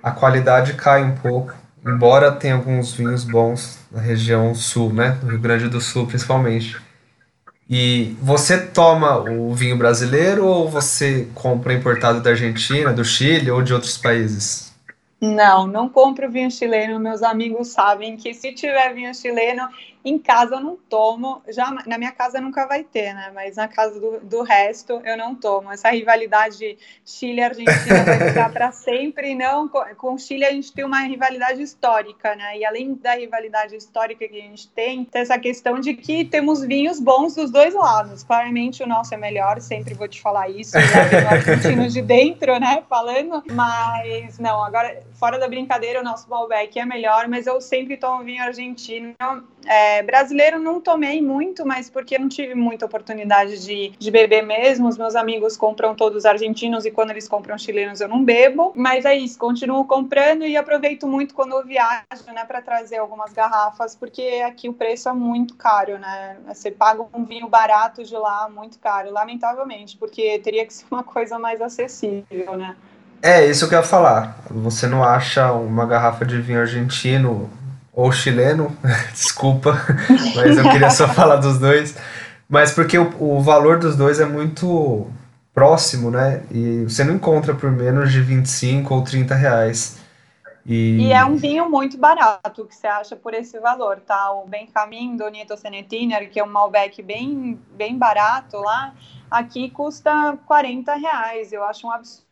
[0.02, 1.54] a qualidade cai um pouco.
[1.86, 5.18] Embora tenha alguns vinhos bons na região sul, né?
[5.22, 6.78] No Rio Grande do Sul, principalmente.
[7.68, 13.62] E você toma o vinho brasileiro ou você compra importado da Argentina, do Chile ou
[13.62, 14.73] de outros países?
[15.20, 17.00] Não, não compro vinho chileno.
[17.00, 19.68] Meus amigos sabem que se tiver vinho chileno,
[20.04, 21.42] em casa eu não tomo.
[21.48, 23.30] Já na minha casa nunca vai ter, né?
[23.34, 25.72] Mas na casa do, do resto eu não tomo.
[25.72, 29.34] Essa rivalidade Chile-Argentina vai ficar para sempre.
[29.34, 32.58] Não, com o Chile a gente tem uma rivalidade histórica, né?
[32.58, 36.62] E além da rivalidade histórica que a gente tem, tem essa questão de que temos
[36.62, 38.22] vinhos bons dos dois lados.
[38.22, 40.76] Claramente o nosso é melhor, sempre vou te falar isso.
[40.76, 42.82] Argentino de dentro, né?
[42.88, 44.62] Falando, mas não.
[44.62, 49.14] Agora fora da brincadeira, o nosso Malbec é melhor, mas eu sempre tomo vinho argentino.
[49.66, 54.88] É, brasileiro não tomei muito, mas porque não tive muita oportunidade de, de beber mesmo.
[54.88, 58.72] Os meus amigos compram todos argentinos e quando eles compram chilenos eu não bebo.
[58.74, 62.04] Mas é isso, continuo comprando e aproveito muito quando eu viajo,
[62.34, 66.36] né, para trazer algumas garrafas, porque aqui o preço é muito caro, né?
[66.48, 71.02] Você paga um vinho barato de lá, muito caro, lamentavelmente, porque teria que ser uma
[71.02, 72.76] coisa mais acessível, né?
[73.22, 74.36] É, isso que eu ia falar.
[74.50, 77.50] Você não acha uma garrafa de vinho argentino
[77.94, 78.76] ou chileno,
[79.12, 79.78] desculpa,
[80.34, 81.96] mas eu queria só falar dos dois.
[82.48, 85.06] Mas porque o, o valor dos dois é muito
[85.54, 86.42] próximo, né?
[86.50, 89.98] E você não encontra por menos de 25 ou 30 reais.
[90.66, 91.08] E...
[91.08, 94.32] e é um vinho muito barato que você acha por esse valor, tá?
[94.32, 98.94] O Benjamin do Nieto Senetiner, que é um Malbec bem, bem barato lá,
[99.30, 101.52] aqui custa 40 reais.
[101.52, 102.23] Eu acho um absurdo,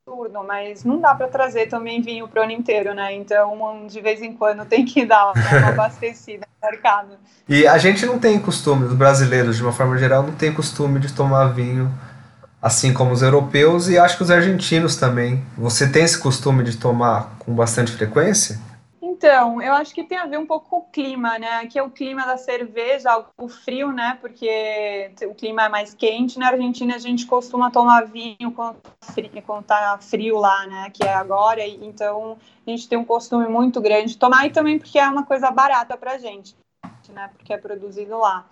[0.47, 3.15] mas não dá para trazer também vinho para o ano inteiro, né?
[3.15, 7.11] Então, de vez em quando tem que dar uma abastecida no mercado.
[7.49, 11.01] E a gente não tem costume, os brasileiros, de uma forma geral, não tem costume
[11.01, 11.93] de tomar vinho
[12.63, 15.43] assim como os europeus e acho que os argentinos também.
[15.59, 18.61] Você tem esse costume de tomar com bastante frequência?
[19.25, 21.61] Então, eu acho que tem a ver um pouco com o clima, né?
[21.61, 24.19] Aqui é o clima da cerveja, o frio, né?
[24.21, 26.41] Porque o clima é mais quente.
[26.41, 28.79] Na Argentina a gente costuma tomar vinho quando,
[29.47, 30.91] quando tá frio lá, né?
[30.91, 31.65] Que é agora.
[31.65, 35.25] Então a gente tem um costume muito grande de tomar e também porque é uma
[35.25, 36.57] coisa barata pra gente,
[37.11, 37.31] né?
[37.37, 38.45] Porque é produzido lá.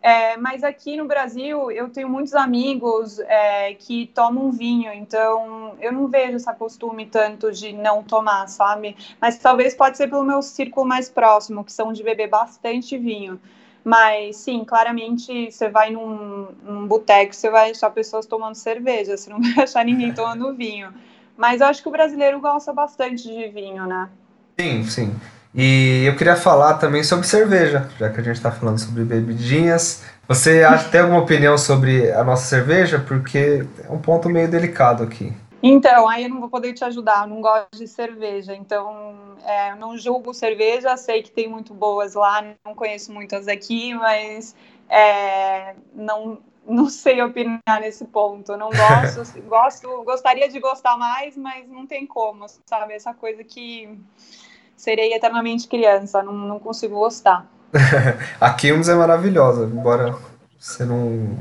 [0.00, 5.92] É, mas aqui no Brasil eu tenho muitos amigos é, que tomam vinho, então eu
[5.92, 8.96] não vejo esse costume tanto de não tomar, sabe?
[9.20, 13.40] Mas talvez pode ser pelo meu círculo mais próximo, que são de beber bastante vinho.
[13.84, 19.28] Mas sim, claramente você vai num, num boteco, você vai achar pessoas tomando cerveja, você
[19.28, 20.92] não vai achar ninguém tomando vinho.
[21.36, 24.08] Mas eu acho que o brasileiro gosta bastante de vinho, né?
[24.60, 25.20] Sim, sim.
[25.54, 30.04] E eu queria falar também sobre cerveja, já que a gente está falando sobre bebidinhas.
[30.28, 32.98] Você tem alguma opinião sobre a nossa cerveja?
[32.98, 35.32] Porque é um ponto meio delicado aqui.
[35.62, 39.72] Então, aí eu não vou poder te ajudar, eu não gosto de cerveja, então é,
[39.72, 44.54] eu não julgo cerveja, sei que tem muito boas lá, não conheço muitas aqui, mas
[44.88, 51.68] é, não, não sei opinar nesse ponto, não gosto, gosto, gostaria de gostar mais, mas
[51.68, 53.98] não tem como, sabe, essa coisa que
[54.78, 57.46] serei eternamente criança, não, não consigo gostar.
[58.40, 60.16] a Quilmes é maravilhosa, embora
[60.58, 61.36] você não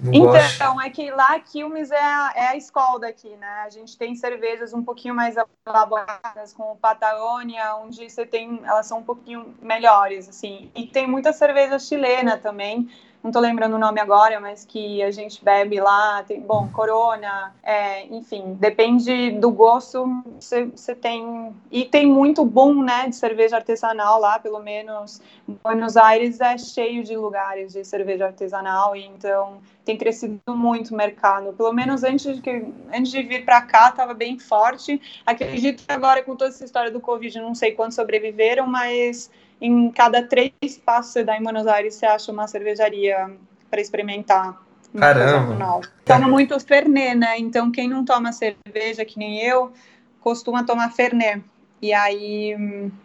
[0.00, 0.80] não então, gosto.
[0.80, 3.64] é que lá Quilmes é a, é a escola daqui, né?
[3.66, 5.34] A gente tem cervejas um pouquinho mais
[5.66, 10.70] elaboradas, como Patagônia, onde você tem, elas são um pouquinho melhores, assim.
[10.74, 12.88] E tem muita cerveja chilena também,
[13.22, 17.52] não tô lembrando o nome agora, mas que a gente bebe lá, tem, bom, Corona,
[17.62, 20.06] é, enfim, depende do gosto,
[20.38, 25.20] você tem, e tem muito boom, né, de cerveja artesanal lá, pelo menos
[25.64, 30.96] Buenos Aires é cheio de lugares de cerveja artesanal, e então tem crescido muito o
[30.96, 35.84] mercado, pelo menos antes de, que, antes de vir para cá estava bem forte, acredito
[35.84, 39.30] que agora com toda essa história do Covid, não sei quantos sobreviveram, mas
[39.60, 40.52] em cada três
[40.84, 43.30] passos você dá em Buenos Aires, você acha uma cervejaria
[43.70, 44.60] para experimentar.
[44.96, 45.80] Caramba!
[46.04, 47.38] Toma muito Fernet, né?
[47.38, 49.72] Então, quem não toma cerveja, que nem eu,
[50.20, 51.42] costuma tomar Fernet.
[51.80, 52.56] E aí,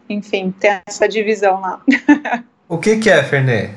[0.10, 1.82] enfim, tem essa divisão lá.
[2.70, 3.76] O que, que é Fernet?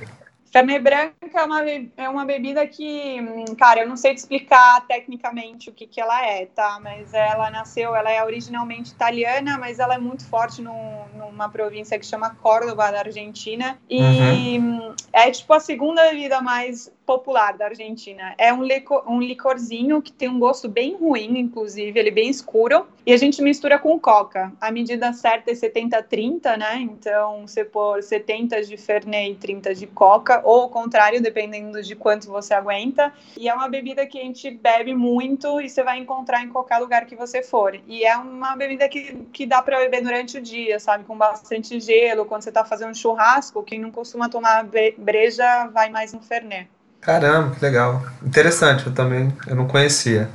[0.57, 3.19] Fernet branca é uma, é uma bebida que,
[3.59, 6.81] cara, eu não sei te explicar tecnicamente o que, que ela é, tá?
[6.83, 10.73] Mas ela nasceu, ela é originalmente italiana, mas ela é muito forte no,
[11.15, 13.79] numa província que chama Córdoba, da Argentina.
[13.91, 14.95] E uhum.
[15.13, 18.35] é tipo a segunda bebida mais popular da Argentina.
[18.37, 22.29] É um, licor, um licorzinho que tem um gosto bem ruim, inclusive, ele é bem
[22.29, 22.87] escuro.
[23.07, 24.53] E a gente mistura com coca.
[24.61, 26.79] A medida certa é 70-30, né?
[26.81, 31.95] Então, você pôr 70 de Fernet e 30 de coca, ou o contrário, dependendo de
[31.95, 33.13] quanto você aguenta.
[33.39, 36.79] E é uma bebida que a gente bebe muito e você vai encontrar em qualquer
[36.79, 37.79] lugar que você for.
[37.87, 41.05] E é uma bebida que, que dá para beber durante o dia, sabe?
[41.05, 42.25] Com bastante gelo.
[42.25, 44.67] Quando você está fazendo churrasco, quem não costuma tomar
[44.99, 46.69] breja vai mais no Fernet.
[47.07, 48.05] Caramba, que legal.
[48.21, 50.29] Interessante, eu também eu não conhecia.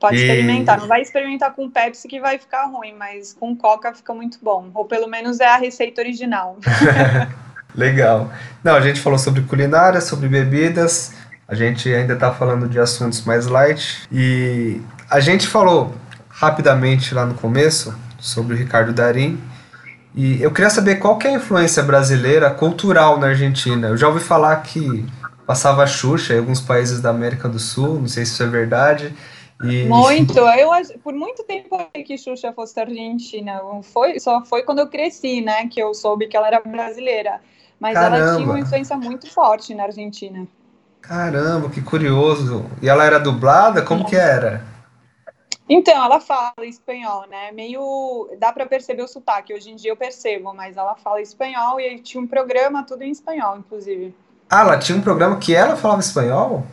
[0.00, 0.22] Pode e...
[0.22, 0.80] experimentar.
[0.80, 4.68] Não vai experimentar com Pepsi que vai ficar ruim, mas com Coca fica muito bom.
[4.74, 6.58] Ou pelo menos é a receita original.
[7.72, 8.28] legal.
[8.64, 11.14] Não, a gente falou sobre culinária, sobre bebidas.
[11.46, 14.08] A gente ainda está falando de assuntos mais light.
[14.10, 15.94] E a gente falou
[16.28, 19.40] rapidamente lá no começo sobre o Ricardo Darim.
[20.12, 23.88] E eu queria saber qual que é a influência brasileira cultural na Argentina.
[23.88, 25.06] Eu já ouvi falar que
[25.46, 29.14] passava Xuxa em alguns países da América do Sul, não sei se isso é verdade.
[29.62, 29.84] E...
[29.84, 30.70] Muito, eu
[31.02, 35.66] por muito tempo que Xuxa fosse da Argentina, foi, só foi quando eu cresci, né,
[35.68, 37.40] que eu soube que ela era brasileira,
[37.80, 38.16] mas Caramba.
[38.16, 40.46] ela tinha uma influência muito forte na Argentina.
[41.00, 42.66] Caramba, que curioso.
[42.82, 43.80] E ela era dublada?
[43.80, 44.64] Como que era?
[45.68, 47.52] Então, ela fala espanhol, né?
[47.52, 48.28] Meio.
[48.38, 49.54] dá para perceber o sotaque.
[49.54, 53.10] Hoje em dia eu percebo, mas ela fala espanhol e tinha um programa tudo em
[53.10, 54.14] espanhol, inclusive.
[54.48, 56.66] Ah, ela tinha um programa que ela falava espanhol?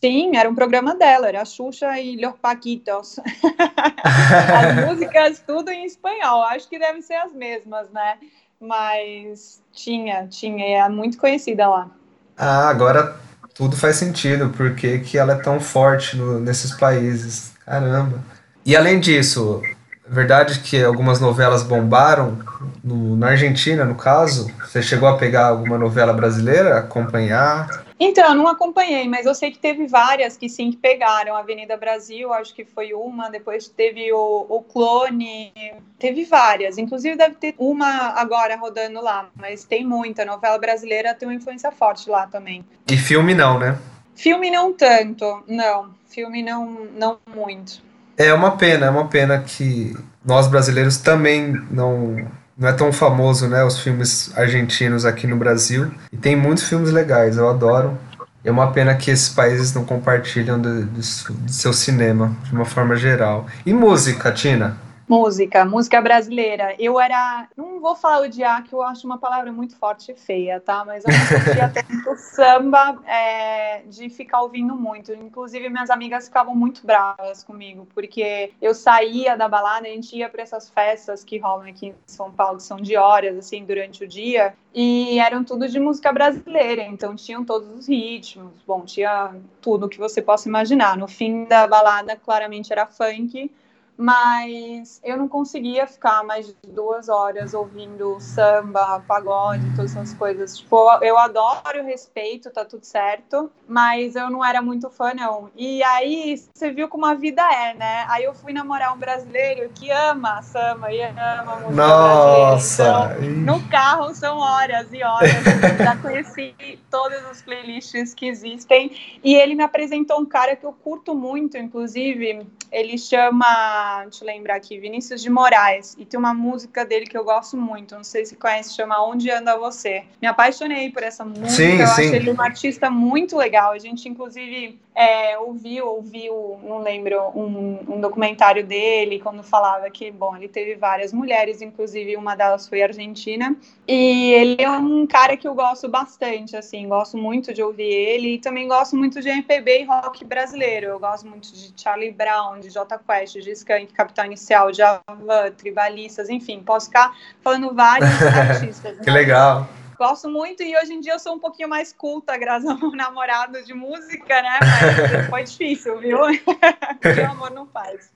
[0.00, 3.18] Sim, era um programa dela, era a Xuxa e Los Paquitos.
[4.04, 8.18] as músicas tudo em espanhol, acho que devem ser as mesmas, né?
[8.60, 11.88] Mas tinha, tinha, é muito conhecida lá.
[12.36, 13.16] Ah, agora
[13.54, 17.52] tudo faz sentido, porque que ela é tão forte no, nesses países.
[17.64, 18.22] Caramba.
[18.66, 19.62] E além disso,
[20.06, 22.38] verdade que algumas novelas bombaram
[22.82, 24.50] no, na Argentina, no caso.
[24.60, 27.84] Você chegou a pegar alguma novela brasileira, acompanhar?
[27.98, 31.36] Então, eu não acompanhei, mas eu sei que teve várias que sim que pegaram.
[31.36, 33.30] Avenida Brasil, acho que foi uma.
[33.30, 35.52] Depois teve o, o Clone.
[35.98, 36.76] Teve várias.
[36.76, 40.24] Inclusive deve ter uma agora rodando lá, mas tem muita.
[40.24, 42.64] novela brasileira tem uma influência forte lá também.
[42.90, 43.78] E filme não, né?
[44.14, 45.90] Filme não tanto, não.
[46.08, 47.83] Filme não, não muito.
[48.16, 52.24] É uma pena, é uma pena que nós brasileiros também não
[52.56, 55.90] não é tão famoso, né, os filmes argentinos aqui no Brasil.
[56.12, 57.98] E tem muitos filmes legais, eu adoro.
[58.44, 61.02] É uma pena que esses países não compartilham do,
[61.48, 63.46] seu cinema de uma forma geral.
[63.64, 64.76] E música, Tina?
[65.06, 66.74] Música, música brasileira.
[66.78, 70.60] Eu era, não vou falar odiar, que eu acho uma palavra muito forte e feia,
[70.60, 70.82] tá?
[70.84, 75.12] Mas eu não sentia tanto samba é, de ficar ouvindo muito.
[75.12, 80.28] Inclusive, minhas amigas ficavam muito bravas comigo, porque eu saía da balada, a gente ia
[80.28, 84.04] para essas festas que rolam aqui em São Paulo, que são de horas, assim, durante
[84.04, 89.34] o dia, e eram tudo de música brasileira, então tinham todos os ritmos, bom, tinha
[89.60, 90.96] tudo que você possa imaginar.
[90.96, 93.50] No fim da balada, claramente era funk,
[93.96, 100.58] mas eu não conseguia ficar mais de duas horas ouvindo samba, pagode, todas essas coisas.
[100.58, 105.50] Tipo, eu adoro, respeito, tá tudo certo, mas eu não era muito fã, não.
[105.56, 108.04] E aí, você viu como a vida é, né?
[108.08, 113.16] Aí eu fui namorar um brasileiro que ama samba e ama música Nossa!
[113.20, 115.30] Então, no carro são horas e horas.
[115.78, 116.54] Já conheci
[116.90, 118.90] todas as playlists que existem.
[119.22, 124.56] E ele me apresentou um cara que eu curto muito, inclusive, ele chama eu lembrar
[124.56, 128.24] aqui, Vinícius de Moraes, e tem uma música dele que eu gosto muito, não sei
[128.24, 130.04] se conhece, chama Onde Anda Você.
[130.20, 132.06] Me apaixonei por essa música, sim, eu sim.
[132.06, 133.72] acho ele um artista muito legal.
[133.72, 140.10] A gente, inclusive, é, ouviu, ouviu, não lembro, um, um, documentário dele, quando falava que,
[140.10, 143.56] bom, ele teve várias mulheres, inclusive uma delas foi argentina,
[143.88, 148.34] e ele é um cara que eu gosto bastante, assim, gosto muito de ouvir ele,
[148.34, 152.60] e também gosto muito de MPB e rock brasileiro, eu gosto muito de Charlie Brown,
[152.60, 158.98] de J Quest, de Skank, Capital Inicial, Java, Tribalistas, enfim, posso ficar falando vários artistas.
[159.00, 159.12] que né?
[159.12, 159.66] legal!
[159.96, 163.62] Gosto muito e hoje em dia eu sou um pouquinho mais culta, graças ao namorado
[163.64, 164.58] de música, né?
[164.60, 166.18] Mas foi difícil, viu?
[166.24, 168.10] o amor não faz.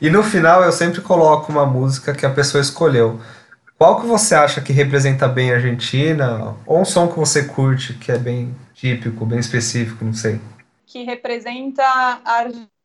[0.00, 3.20] E no final eu sempre coloco uma música que a pessoa escolheu.
[3.78, 6.54] Qual que você acha que representa bem a Argentina?
[6.66, 10.38] Ou um som que você curte, que é bem típico, bem específico, não sei.
[10.86, 12.20] Que representa a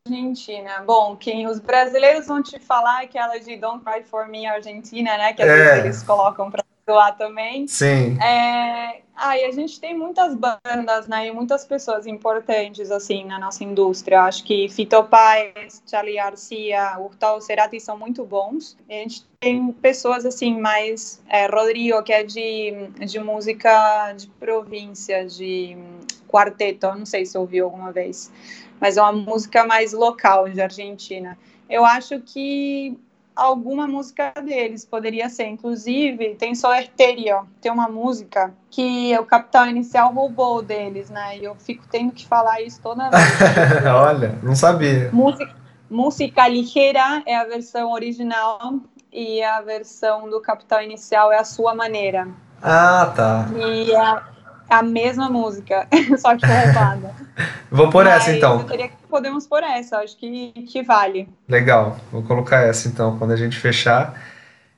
[0.07, 0.83] Argentina.
[0.85, 5.17] Bom, quem os brasileiros vão te falar é aquela de Don't Cry For Me Argentina,
[5.17, 5.33] né?
[5.33, 5.57] Que às É.
[5.57, 7.67] vezes eles colocam pra doar também.
[7.67, 8.17] Sim.
[8.21, 13.39] É, ah, e a gente tem muitas bandas, né, e muitas pessoas importantes, assim, na
[13.39, 14.21] nossa indústria.
[14.21, 18.77] Acho que Fito Páez, Charlie Garcia, Gustavo Cerati são muito bons.
[18.87, 21.21] E a gente tem pessoas, assim, mais...
[21.27, 25.77] É, Rodrigo, que é de, de música de província, de
[26.27, 28.29] quarteto, não sei se ouviu alguma vez,
[28.79, 31.37] mas é uma música mais local, de Argentina.
[31.69, 32.99] Eu acho que
[33.35, 35.47] alguma música deles poderia ser.
[35.47, 41.37] Inclusive, tem Solerterio, tem uma música que o Capital Inicial roubou deles, né?
[41.37, 43.23] E eu fico tendo que falar isso toda vez.
[43.93, 45.09] Olha, não sabia.
[45.11, 45.55] música,
[45.89, 48.79] música Ligeira é a versão original
[49.11, 52.27] e a versão do Capital Inicial é a sua maneira.
[52.61, 53.47] Ah, tá.
[53.55, 54.34] E é
[54.69, 55.87] a mesma música,
[56.17, 57.13] só que roubada.
[57.71, 58.59] Vou por essa então.
[58.59, 61.27] Eu teria que podemos por essa, acho que, que vale.
[61.47, 64.19] Legal, vou colocar essa então quando a gente fechar.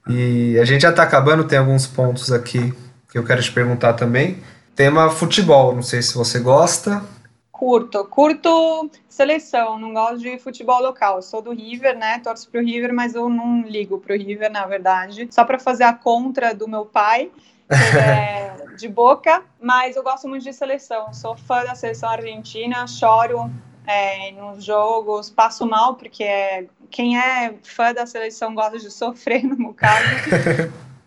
[0.09, 2.73] E a gente já tá acabando, tem alguns pontos aqui
[3.11, 4.38] que eu quero te perguntar também.
[4.75, 7.03] Tema futebol, não sei se você gosta.
[7.51, 11.21] Curto, curto seleção, não gosto de futebol local.
[11.23, 12.19] Sou do River, né?
[12.19, 15.27] Torço pro River, mas eu não ligo pro River, na verdade.
[15.31, 17.31] Só para fazer a contra do meu pai,
[17.70, 18.47] é
[18.78, 21.13] de boca, mas eu gosto muito de seleção.
[21.13, 23.51] Sou fã da seleção argentina, choro
[23.86, 29.43] é, nos jogos, passo mal, porque é, quem é fã da seleção gosta de sofrer,
[29.43, 30.05] no caso.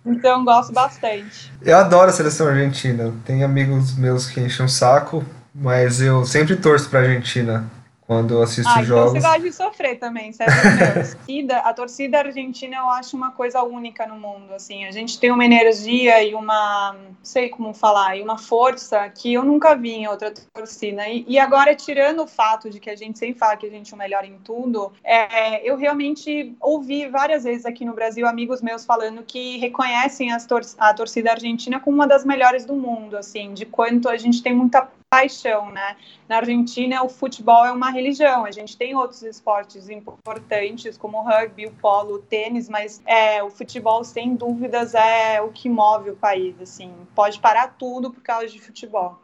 [0.05, 1.53] Então, gosto bastante.
[1.63, 3.15] Eu adoro a seleção argentina.
[3.25, 7.71] Tem amigos meus que enchem o saco, mas eu sempre torço pra Argentina
[8.11, 9.13] quando eu assisto Ah, então jogos.
[9.13, 10.51] você gosta de sofrer também, certo?
[10.53, 14.91] Meu, a, torcida, a torcida argentina eu acho uma coisa única no mundo, assim, a
[14.91, 19.45] gente tem uma energia e uma, não sei como falar, e uma força que eu
[19.45, 23.17] nunca vi em outra torcida, e, e agora tirando o fato de que a gente
[23.17, 27.45] sempre fala que a gente é o melhor em tudo, é, eu realmente ouvi várias
[27.45, 32.09] vezes aqui no Brasil amigos meus falando que reconhecem tor a torcida argentina como uma
[32.09, 35.97] das melhores do mundo, assim, de quanto a gente tem muita paixão, né?
[36.29, 38.45] Na Argentina, o futebol é uma religião.
[38.45, 43.43] A gente tem outros esportes importantes, como o rugby, o polo, o tênis, mas é,
[43.43, 46.55] o futebol, sem dúvidas, é o que move o país.
[46.63, 49.21] Assim, pode parar tudo por causa de futebol.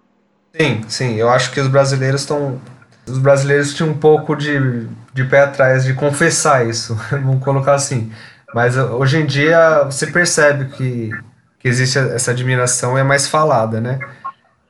[0.60, 1.14] Sim, sim.
[1.14, 2.60] Eu acho que os brasileiros estão.
[3.06, 8.12] Os brasileiros tinham um pouco de, de pé atrás de confessar isso, vamos colocar assim.
[8.52, 11.10] Mas hoje em dia você percebe que,
[11.60, 14.00] que existe essa admiração e é mais falada, né?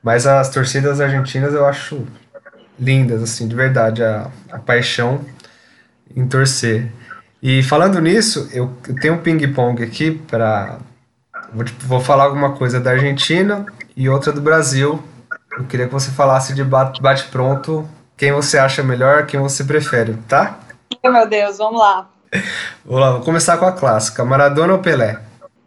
[0.03, 2.05] Mas as torcidas argentinas eu acho
[2.79, 5.25] lindas, assim, de verdade, a, a paixão
[6.15, 6.91] em torcer.
[7.41, 10.79] E falando nisso, eu, eu tenho um ping-pong aqui para.
[11.53, 15.01] Vou, vou falar alguma coisa da Argentina e outra do Brasil.
[15.57, 20.15] Eu queria que você falasse de bate- bate-pronto quem você acha melhor, quem você prefere,
[20.27, 20.59] tá?
[21.03, 22.09] Meu Deus, vamos lá.
[22.83, 24.25] Vamos lá, vou começar com a clássica.
[24.25, 25.19] Maradona ou Pelé?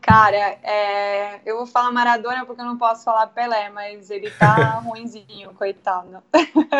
[0.02, 4.78] Cara, é, eu vou falar Maradona porque eu não posso falar Pelé, mas ele tá
[4.82, 6.22] ruinzinho, coitado.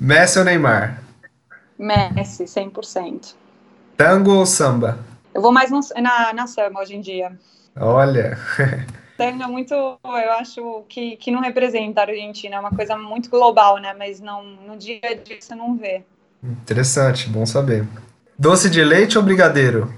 [0.00, 0.98] Messi ou Neymar?
[1.78, 3.34] Messi, 100%.
[3.96, 4.98] Tango ou samba?
[5.34, 7.38] Eu vou mais no- na, na samba hoje em dia.
[7.76, 8.36] Olha,
[9.18, 13.28] Tango é muito, eu acho que, que não representa a Argentina, é uma coisa muito
[13.28, 13.92] global, né?
[13.92, 16.04] Mas não, no dia a dia você não vê.
[16.42, 17.86] interessante, bom saber.
[18.38, 19.92] Doce de leite ou brigadeiro?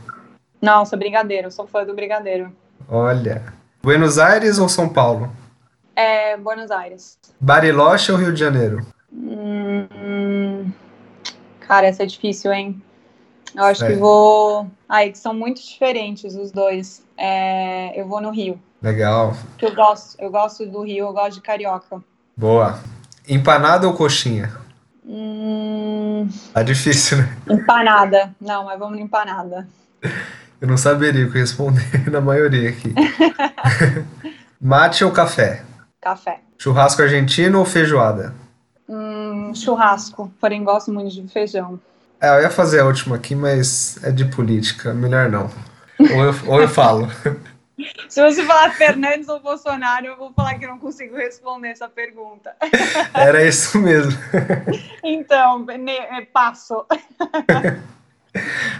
[0.60, 2.52] Não, sou brigadeiro, sou fã do brigadeiro.
[2.88, 3.42] Olha.
[3.82, 5.30] Buenos Aires ou São Paulo?
[5.96, 7.18] É Buenos Aires.
[7.40, 8.86] Bariloche ou Rio de Janeiro?
[9.12, 10.70] Hum,
[11.60, 12.80] cara, essa é difícil, hein?
[13.54, 13.96] Eu acho que É.
[13.96, 14.70] vou.
[14.88, 17.04] Ai, que são muito diferentes os dois.
[17.16, 18.60] É, eu vou no Rio.
[18.82, 19.34] Legal.
[19.58, 22.00] Que eu gosto, eu gosto do Rio, eu gosto de carioca.
[22.36, 22.78] Boa.
[23.28, 24.52] Empanada ou coxinha?
[25.04, 27.36] Hum, Tá difícil, né?
[27.48, 28.34] empanada.
[28.40, 29.66] Não, mas vamos no empanada.
[30.60, 32.94] Eu não saberia o que responder na maioria aqui.
[34.60, 35.64] Mate ou café?
[36.00, 36.40] Café.
[36.58, 38.34] Churrasco argentino ou feijoada?
[38.88, 40.30] Hum, churrasco.
[40.38, 41.80] Porém, gosto muito de feijão.
[42.20, 45.50] É, eu ia fazer a última aqui, mas é de política, melhor não.
[45.98, 47.08] Ou eu, ou eu falo.
[48.10, 52.54] Se você falar Fernandes ou Bolsonaro, eu vou falar que não consigo responder essa pergunta.
[53.14, 54.12] Era isso mesmo.
[55.02, 55.64] Então,
[56.32, 56.84] passo.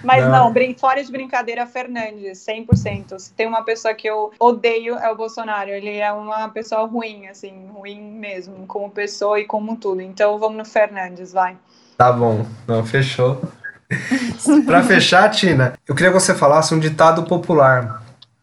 [0.05, 0.31] Mas Não.
[0.47, 3.19] não, brin- fora de brincadeira, Fernandes, 100%.
[3.19, 5.71] Se tem uma pessoa que eu odeio, é o Bolsonaro.
[5.71, 10.01] Ele é uma pessoa ruim, assim, ruim mesmo, como pessoa e como tudo.
[10.01, 11.57] Então vamos no Fernandes, vai.
[11.97, 13.41] Tá bom, não, fechou.
[14.67, 18.03] Pra fechar, Tina, eu queria que você falasse um ditado popular.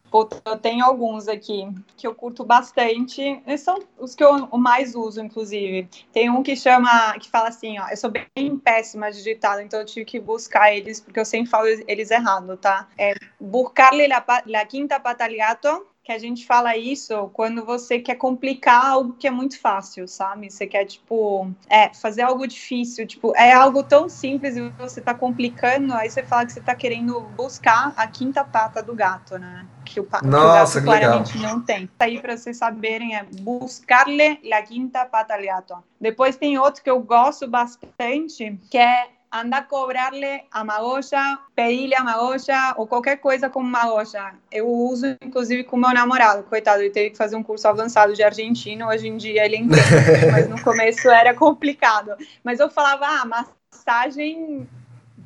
[0.09, 3.41] Puta, eu tenho alguns aqui que eu curto bastante.
[3.45, 5.89] Esses são os que eu mais uso, inclusive.
[6.13, 7.87] Tem um que chama, que fala assim, ó.
[7.89, 11.49] Eu sou bem péssima de ditado, então eu tive que buscar eles, porque eu sempre
[11.49, 12.87] falo eles errado, tá?
[12.97, 17.99] É buscarle la, la quinta pata al gato, que a gente fala isso quando você
[17.99, 20.49] quer complicar algo que é muito fácil, sabe?
[20.49, 25.13] Você quer, tipo, é, fazer algo difícil, tipo, é algo tão simples e você tá
[25.13, 29.67] complicando, aí você fala que você tá querendo buscar a quinta pata do gato, né?
[29.83, 31.11] Que o, pa- que o Nossa, gato que legal.
[31.11, 31.89] claramente não tem.
[31.99, 35.75] Aí para vocês saberem é buscarle la quinta pata al gato.
[35.99, 41.95] Depois tem outro que eu gosto bastante, que é anda a cobrarle a magoja, pedirle
[41.95, 44.33] a magoja ou qualquer coisa como magoja.
[44.51, 48.23] Eu uso inclusive com meu namorado, coitado, ele teve que fazer um curso avançado de
[48.23, 52.11] argentino, hoje em dia ele entende, mas no começo era complicado.
[52.43, 54.67] Mas eu falava, ah, massagem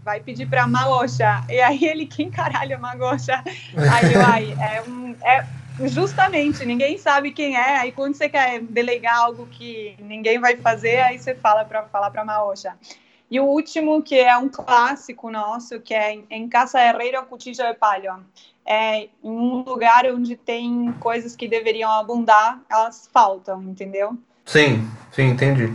[0.04, 1.44] vai pedir para magoja.
[1.50, 3.44] E aí ele, quem caralho é magoja?
[3.46, 5.16] Aí eu, ai, é um.
[5.24, 5.46] É,
[5.88, 7.78] Justamente, ninguém sabe quem é.
[7.78, 12.12] Aí quando você quer delegar algo que ninguém vai fazer, aí você fala para falar
[12.12, 12.76] para Maoja.
[13.32, 17.74] E o último, que é um clássico nosso, que é em Casa Herrera, Cuchillo de
[17.76, 18.20] Palha.
[18.68, 24.18] É um lugar onde tem coisas que deveriam abundar, elas faltam, entendeu?
[24.46, 25.74] Sim, sim, entendi.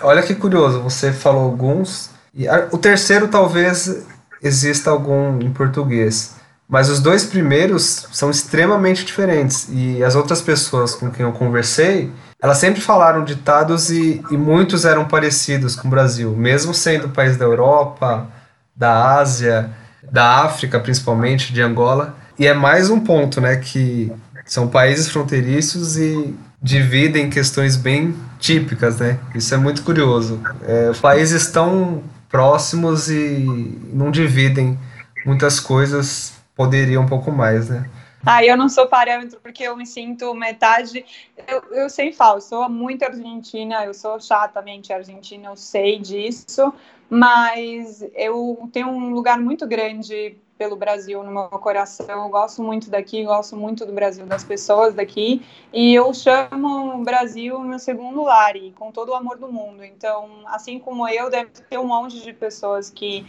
[0.00, 2.10] Olha que curioso, você falou alguns.
[2.32, 4.06] E o terceiro talvez
[4.42, 6.36] exista algum em português.
[6.66, 9.68] Mas os dois primeiros são extremamente diferentes.
[9.70, 12.10] E as outras pessoas com quem eu conversei,
[12.44, 17.38] elas sempre falaram ditados e, e muitos eram parecidos com o Brasil, mesmo sendo país
[17.38, 18.28] da Europa,
[18.76, 19.70] da Ásia,
[20.12, 22.14] da África, principalmente, de Angola.
[22.38, 24.12] E é mais um ponto, né, que
[24.44, 29.18] são países fronteiriços e dividem questões bem típicas, né?
[29.34, 30.38] Isso é muito curioso.
[30.66, 34.78] É, países tão próximos e não dividem
[35.24, 37.86] muitas coisas, poderiam um pouco mais, né?
[38.26, 41.04] Ah, eu não sou parâmetro porque eu me sinto metade.
[41.46, 46.72] Eu, eu sei falo, eu sou muito argentina, eu sou chatamente argentina, eu sei disso,
[47.08, 52.06] mas eu tenho um lugar muito grande pelo Brasil no meu coração.
[52.24, 57.04] Eu gosto muito daqui, gosto muito do Brasil, das pessoas daqui, e eu chamo o
[57.04, 59.84] Brasil meu segundo lar, e com todo o amor do mundo.
[59.84, 63.26] Então, assim como eu, deve ter um monte de pessoas que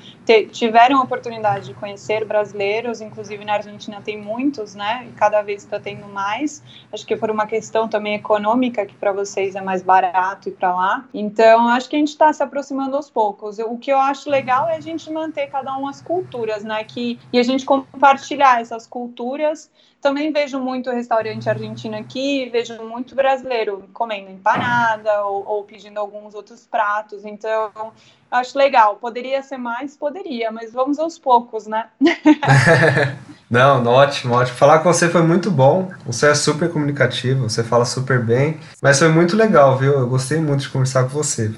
[0.51, 5.07] tiveram a oportunidade de conhecer brasileiros, inclusive na Argentina tem muitos, né?
[5.09, 6.63] E cada vez está tendo mais.
[6.91, 10.76] Acho que por uma questão também econômica, que para vocês é mais barato ir para
[10.76, 11.05] lá.
[11.13, 13.57] Então, acho que a gente está se aproximando aos poucos.
[13.59, 16.84] O que eu acho legal é a gente manter cada um as culturas, né?
[16.84, 19.70] Que, e a gente compartilhar essas culturas.
[20.01, 26.36] Também vejo muito restaurante argentino aqui, vejo muito brasileiro comendo empanada ou, ou pedindo alguns
[26.36, 27.26] outros pratos.
[27.26, 27.72] Então,
[28.30, 28.97] acho legal.
[28.97, 29.97] Poderia ser mais?
[29.97, 31.88] Poderia, mas vamos aos poucos, né?
[33.49, 34.57] Não, não, ótimo, ótimo.
[34.57, 35.89] Falar com você foi muito bom.
[36.05, 38.59] Você é super comunicativo, você fala super bem.
[38.82, 39.93] Mas foi muito legal, viu?
[39.93, 41.51] Eu gostei muito de conversar com você.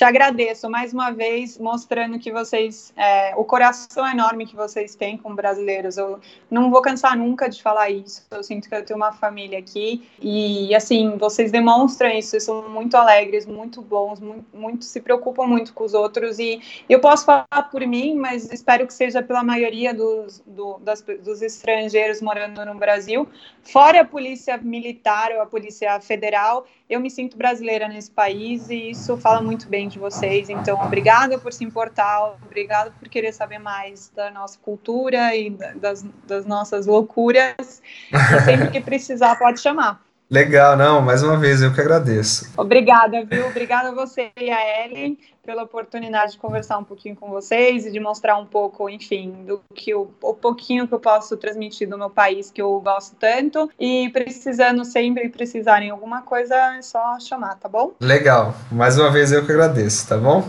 [0.00, 5.18] Te agradeço mais uma vez, mostrando que vocês, é, o coração enorme que vocês têm
[5.18, 5.98] com brasileiros.
[5.98, 6.18] Eu
[6.50, 8.26] não vou cansar nunca de falar isso.
[8.30, 12.30] Eu sinto que eu tenho uma família aqui e, assim, vocês demonstram isso.
[12.30, 16.38] Vocês são muito alegres, muito bons, muito, muito se preocupam muito com os outros.
[16.38, 21.02] E eu posso falar por mim, mas espero que seja pela maioria dos, do, das,
[21.02, 23.28] dos estrangeiros morando no Brasil.
[23.62, 28.90] Fora a polícia militar ou a polícia federal, eu me sinto brasileira nesse país e
[28.90, 30.48] isso fala muito bem de vocês.
[30.48, 36.04] Então, obrigada por se importar, obrigada por querer saber mais da nossa cultura e das,
[36.26, 37.82] das nossas loucuras.
[38.12, 40.00] E sempre que precisar, pode chamar.
[40.30, 42.52] Legal, não, mais uma vez eu que agradeço.
[42.56, 43.48] Obrigada, viu?
[43.48, 47.90] Obrigada a você e a Ellen pela oportunidade de conversar um pouquinho com vocês e
[47.90, 51.98] de mostrar um pouco, enfim, do que o, o pouquinho que eu posso transmitir do
[51.98, 53.68] meu país que eu gosto tanto.
[53.76, 57.94] E precisando sempre precisarem alguma coisa, é só chamar, tá bom?
[58.00, 58.54] Legal.
[58.70, 60.48] Mais uma vez eu que agradeço, tá bom?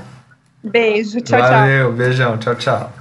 [0.64, 1.60] Beijo, tchau, Valeu, tchau.
[1.60, 3.01] Valeu, beijão, tchau, tchau.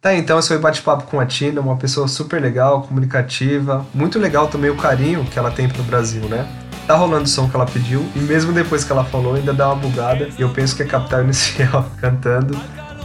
[0.00, 3.84] Tá, então esse foi bate-papo com a Tina, uma pessoa super legal, comunicativa.
[3.92, 6.46] Muito legal também o carinho que ela tem pro Brasil, né?
[6.86, 9.66] Tá rolando o som que ela pediu, e mesmo depois que ela falou, ainda dá
[9.66, 12.58] uma bugada, e eu penso que é Capital Inicial cantando.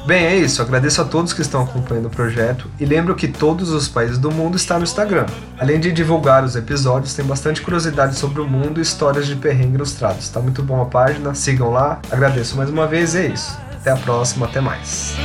[0.08, 0.62] Bem, é isso.
[0.62, 4.32] Agradeço a todos que estão acompanhando o projeto e lembro que todos os países do
[4.32, 5.26] mundo estão no Instagram.
[5.60, 9.76] Além de divulgar os episódios, tem bastante curiosidade sobre o mundo e histórias de perrengue
[9.76, 10.30] ilustrados.
[10.30, 12.00] Tá muito bom a página, sigam lá.
[12.12, 13.58] Agradeço mais uma vez, é isso.
[13.74, 15.16] Até a próxima, até mais.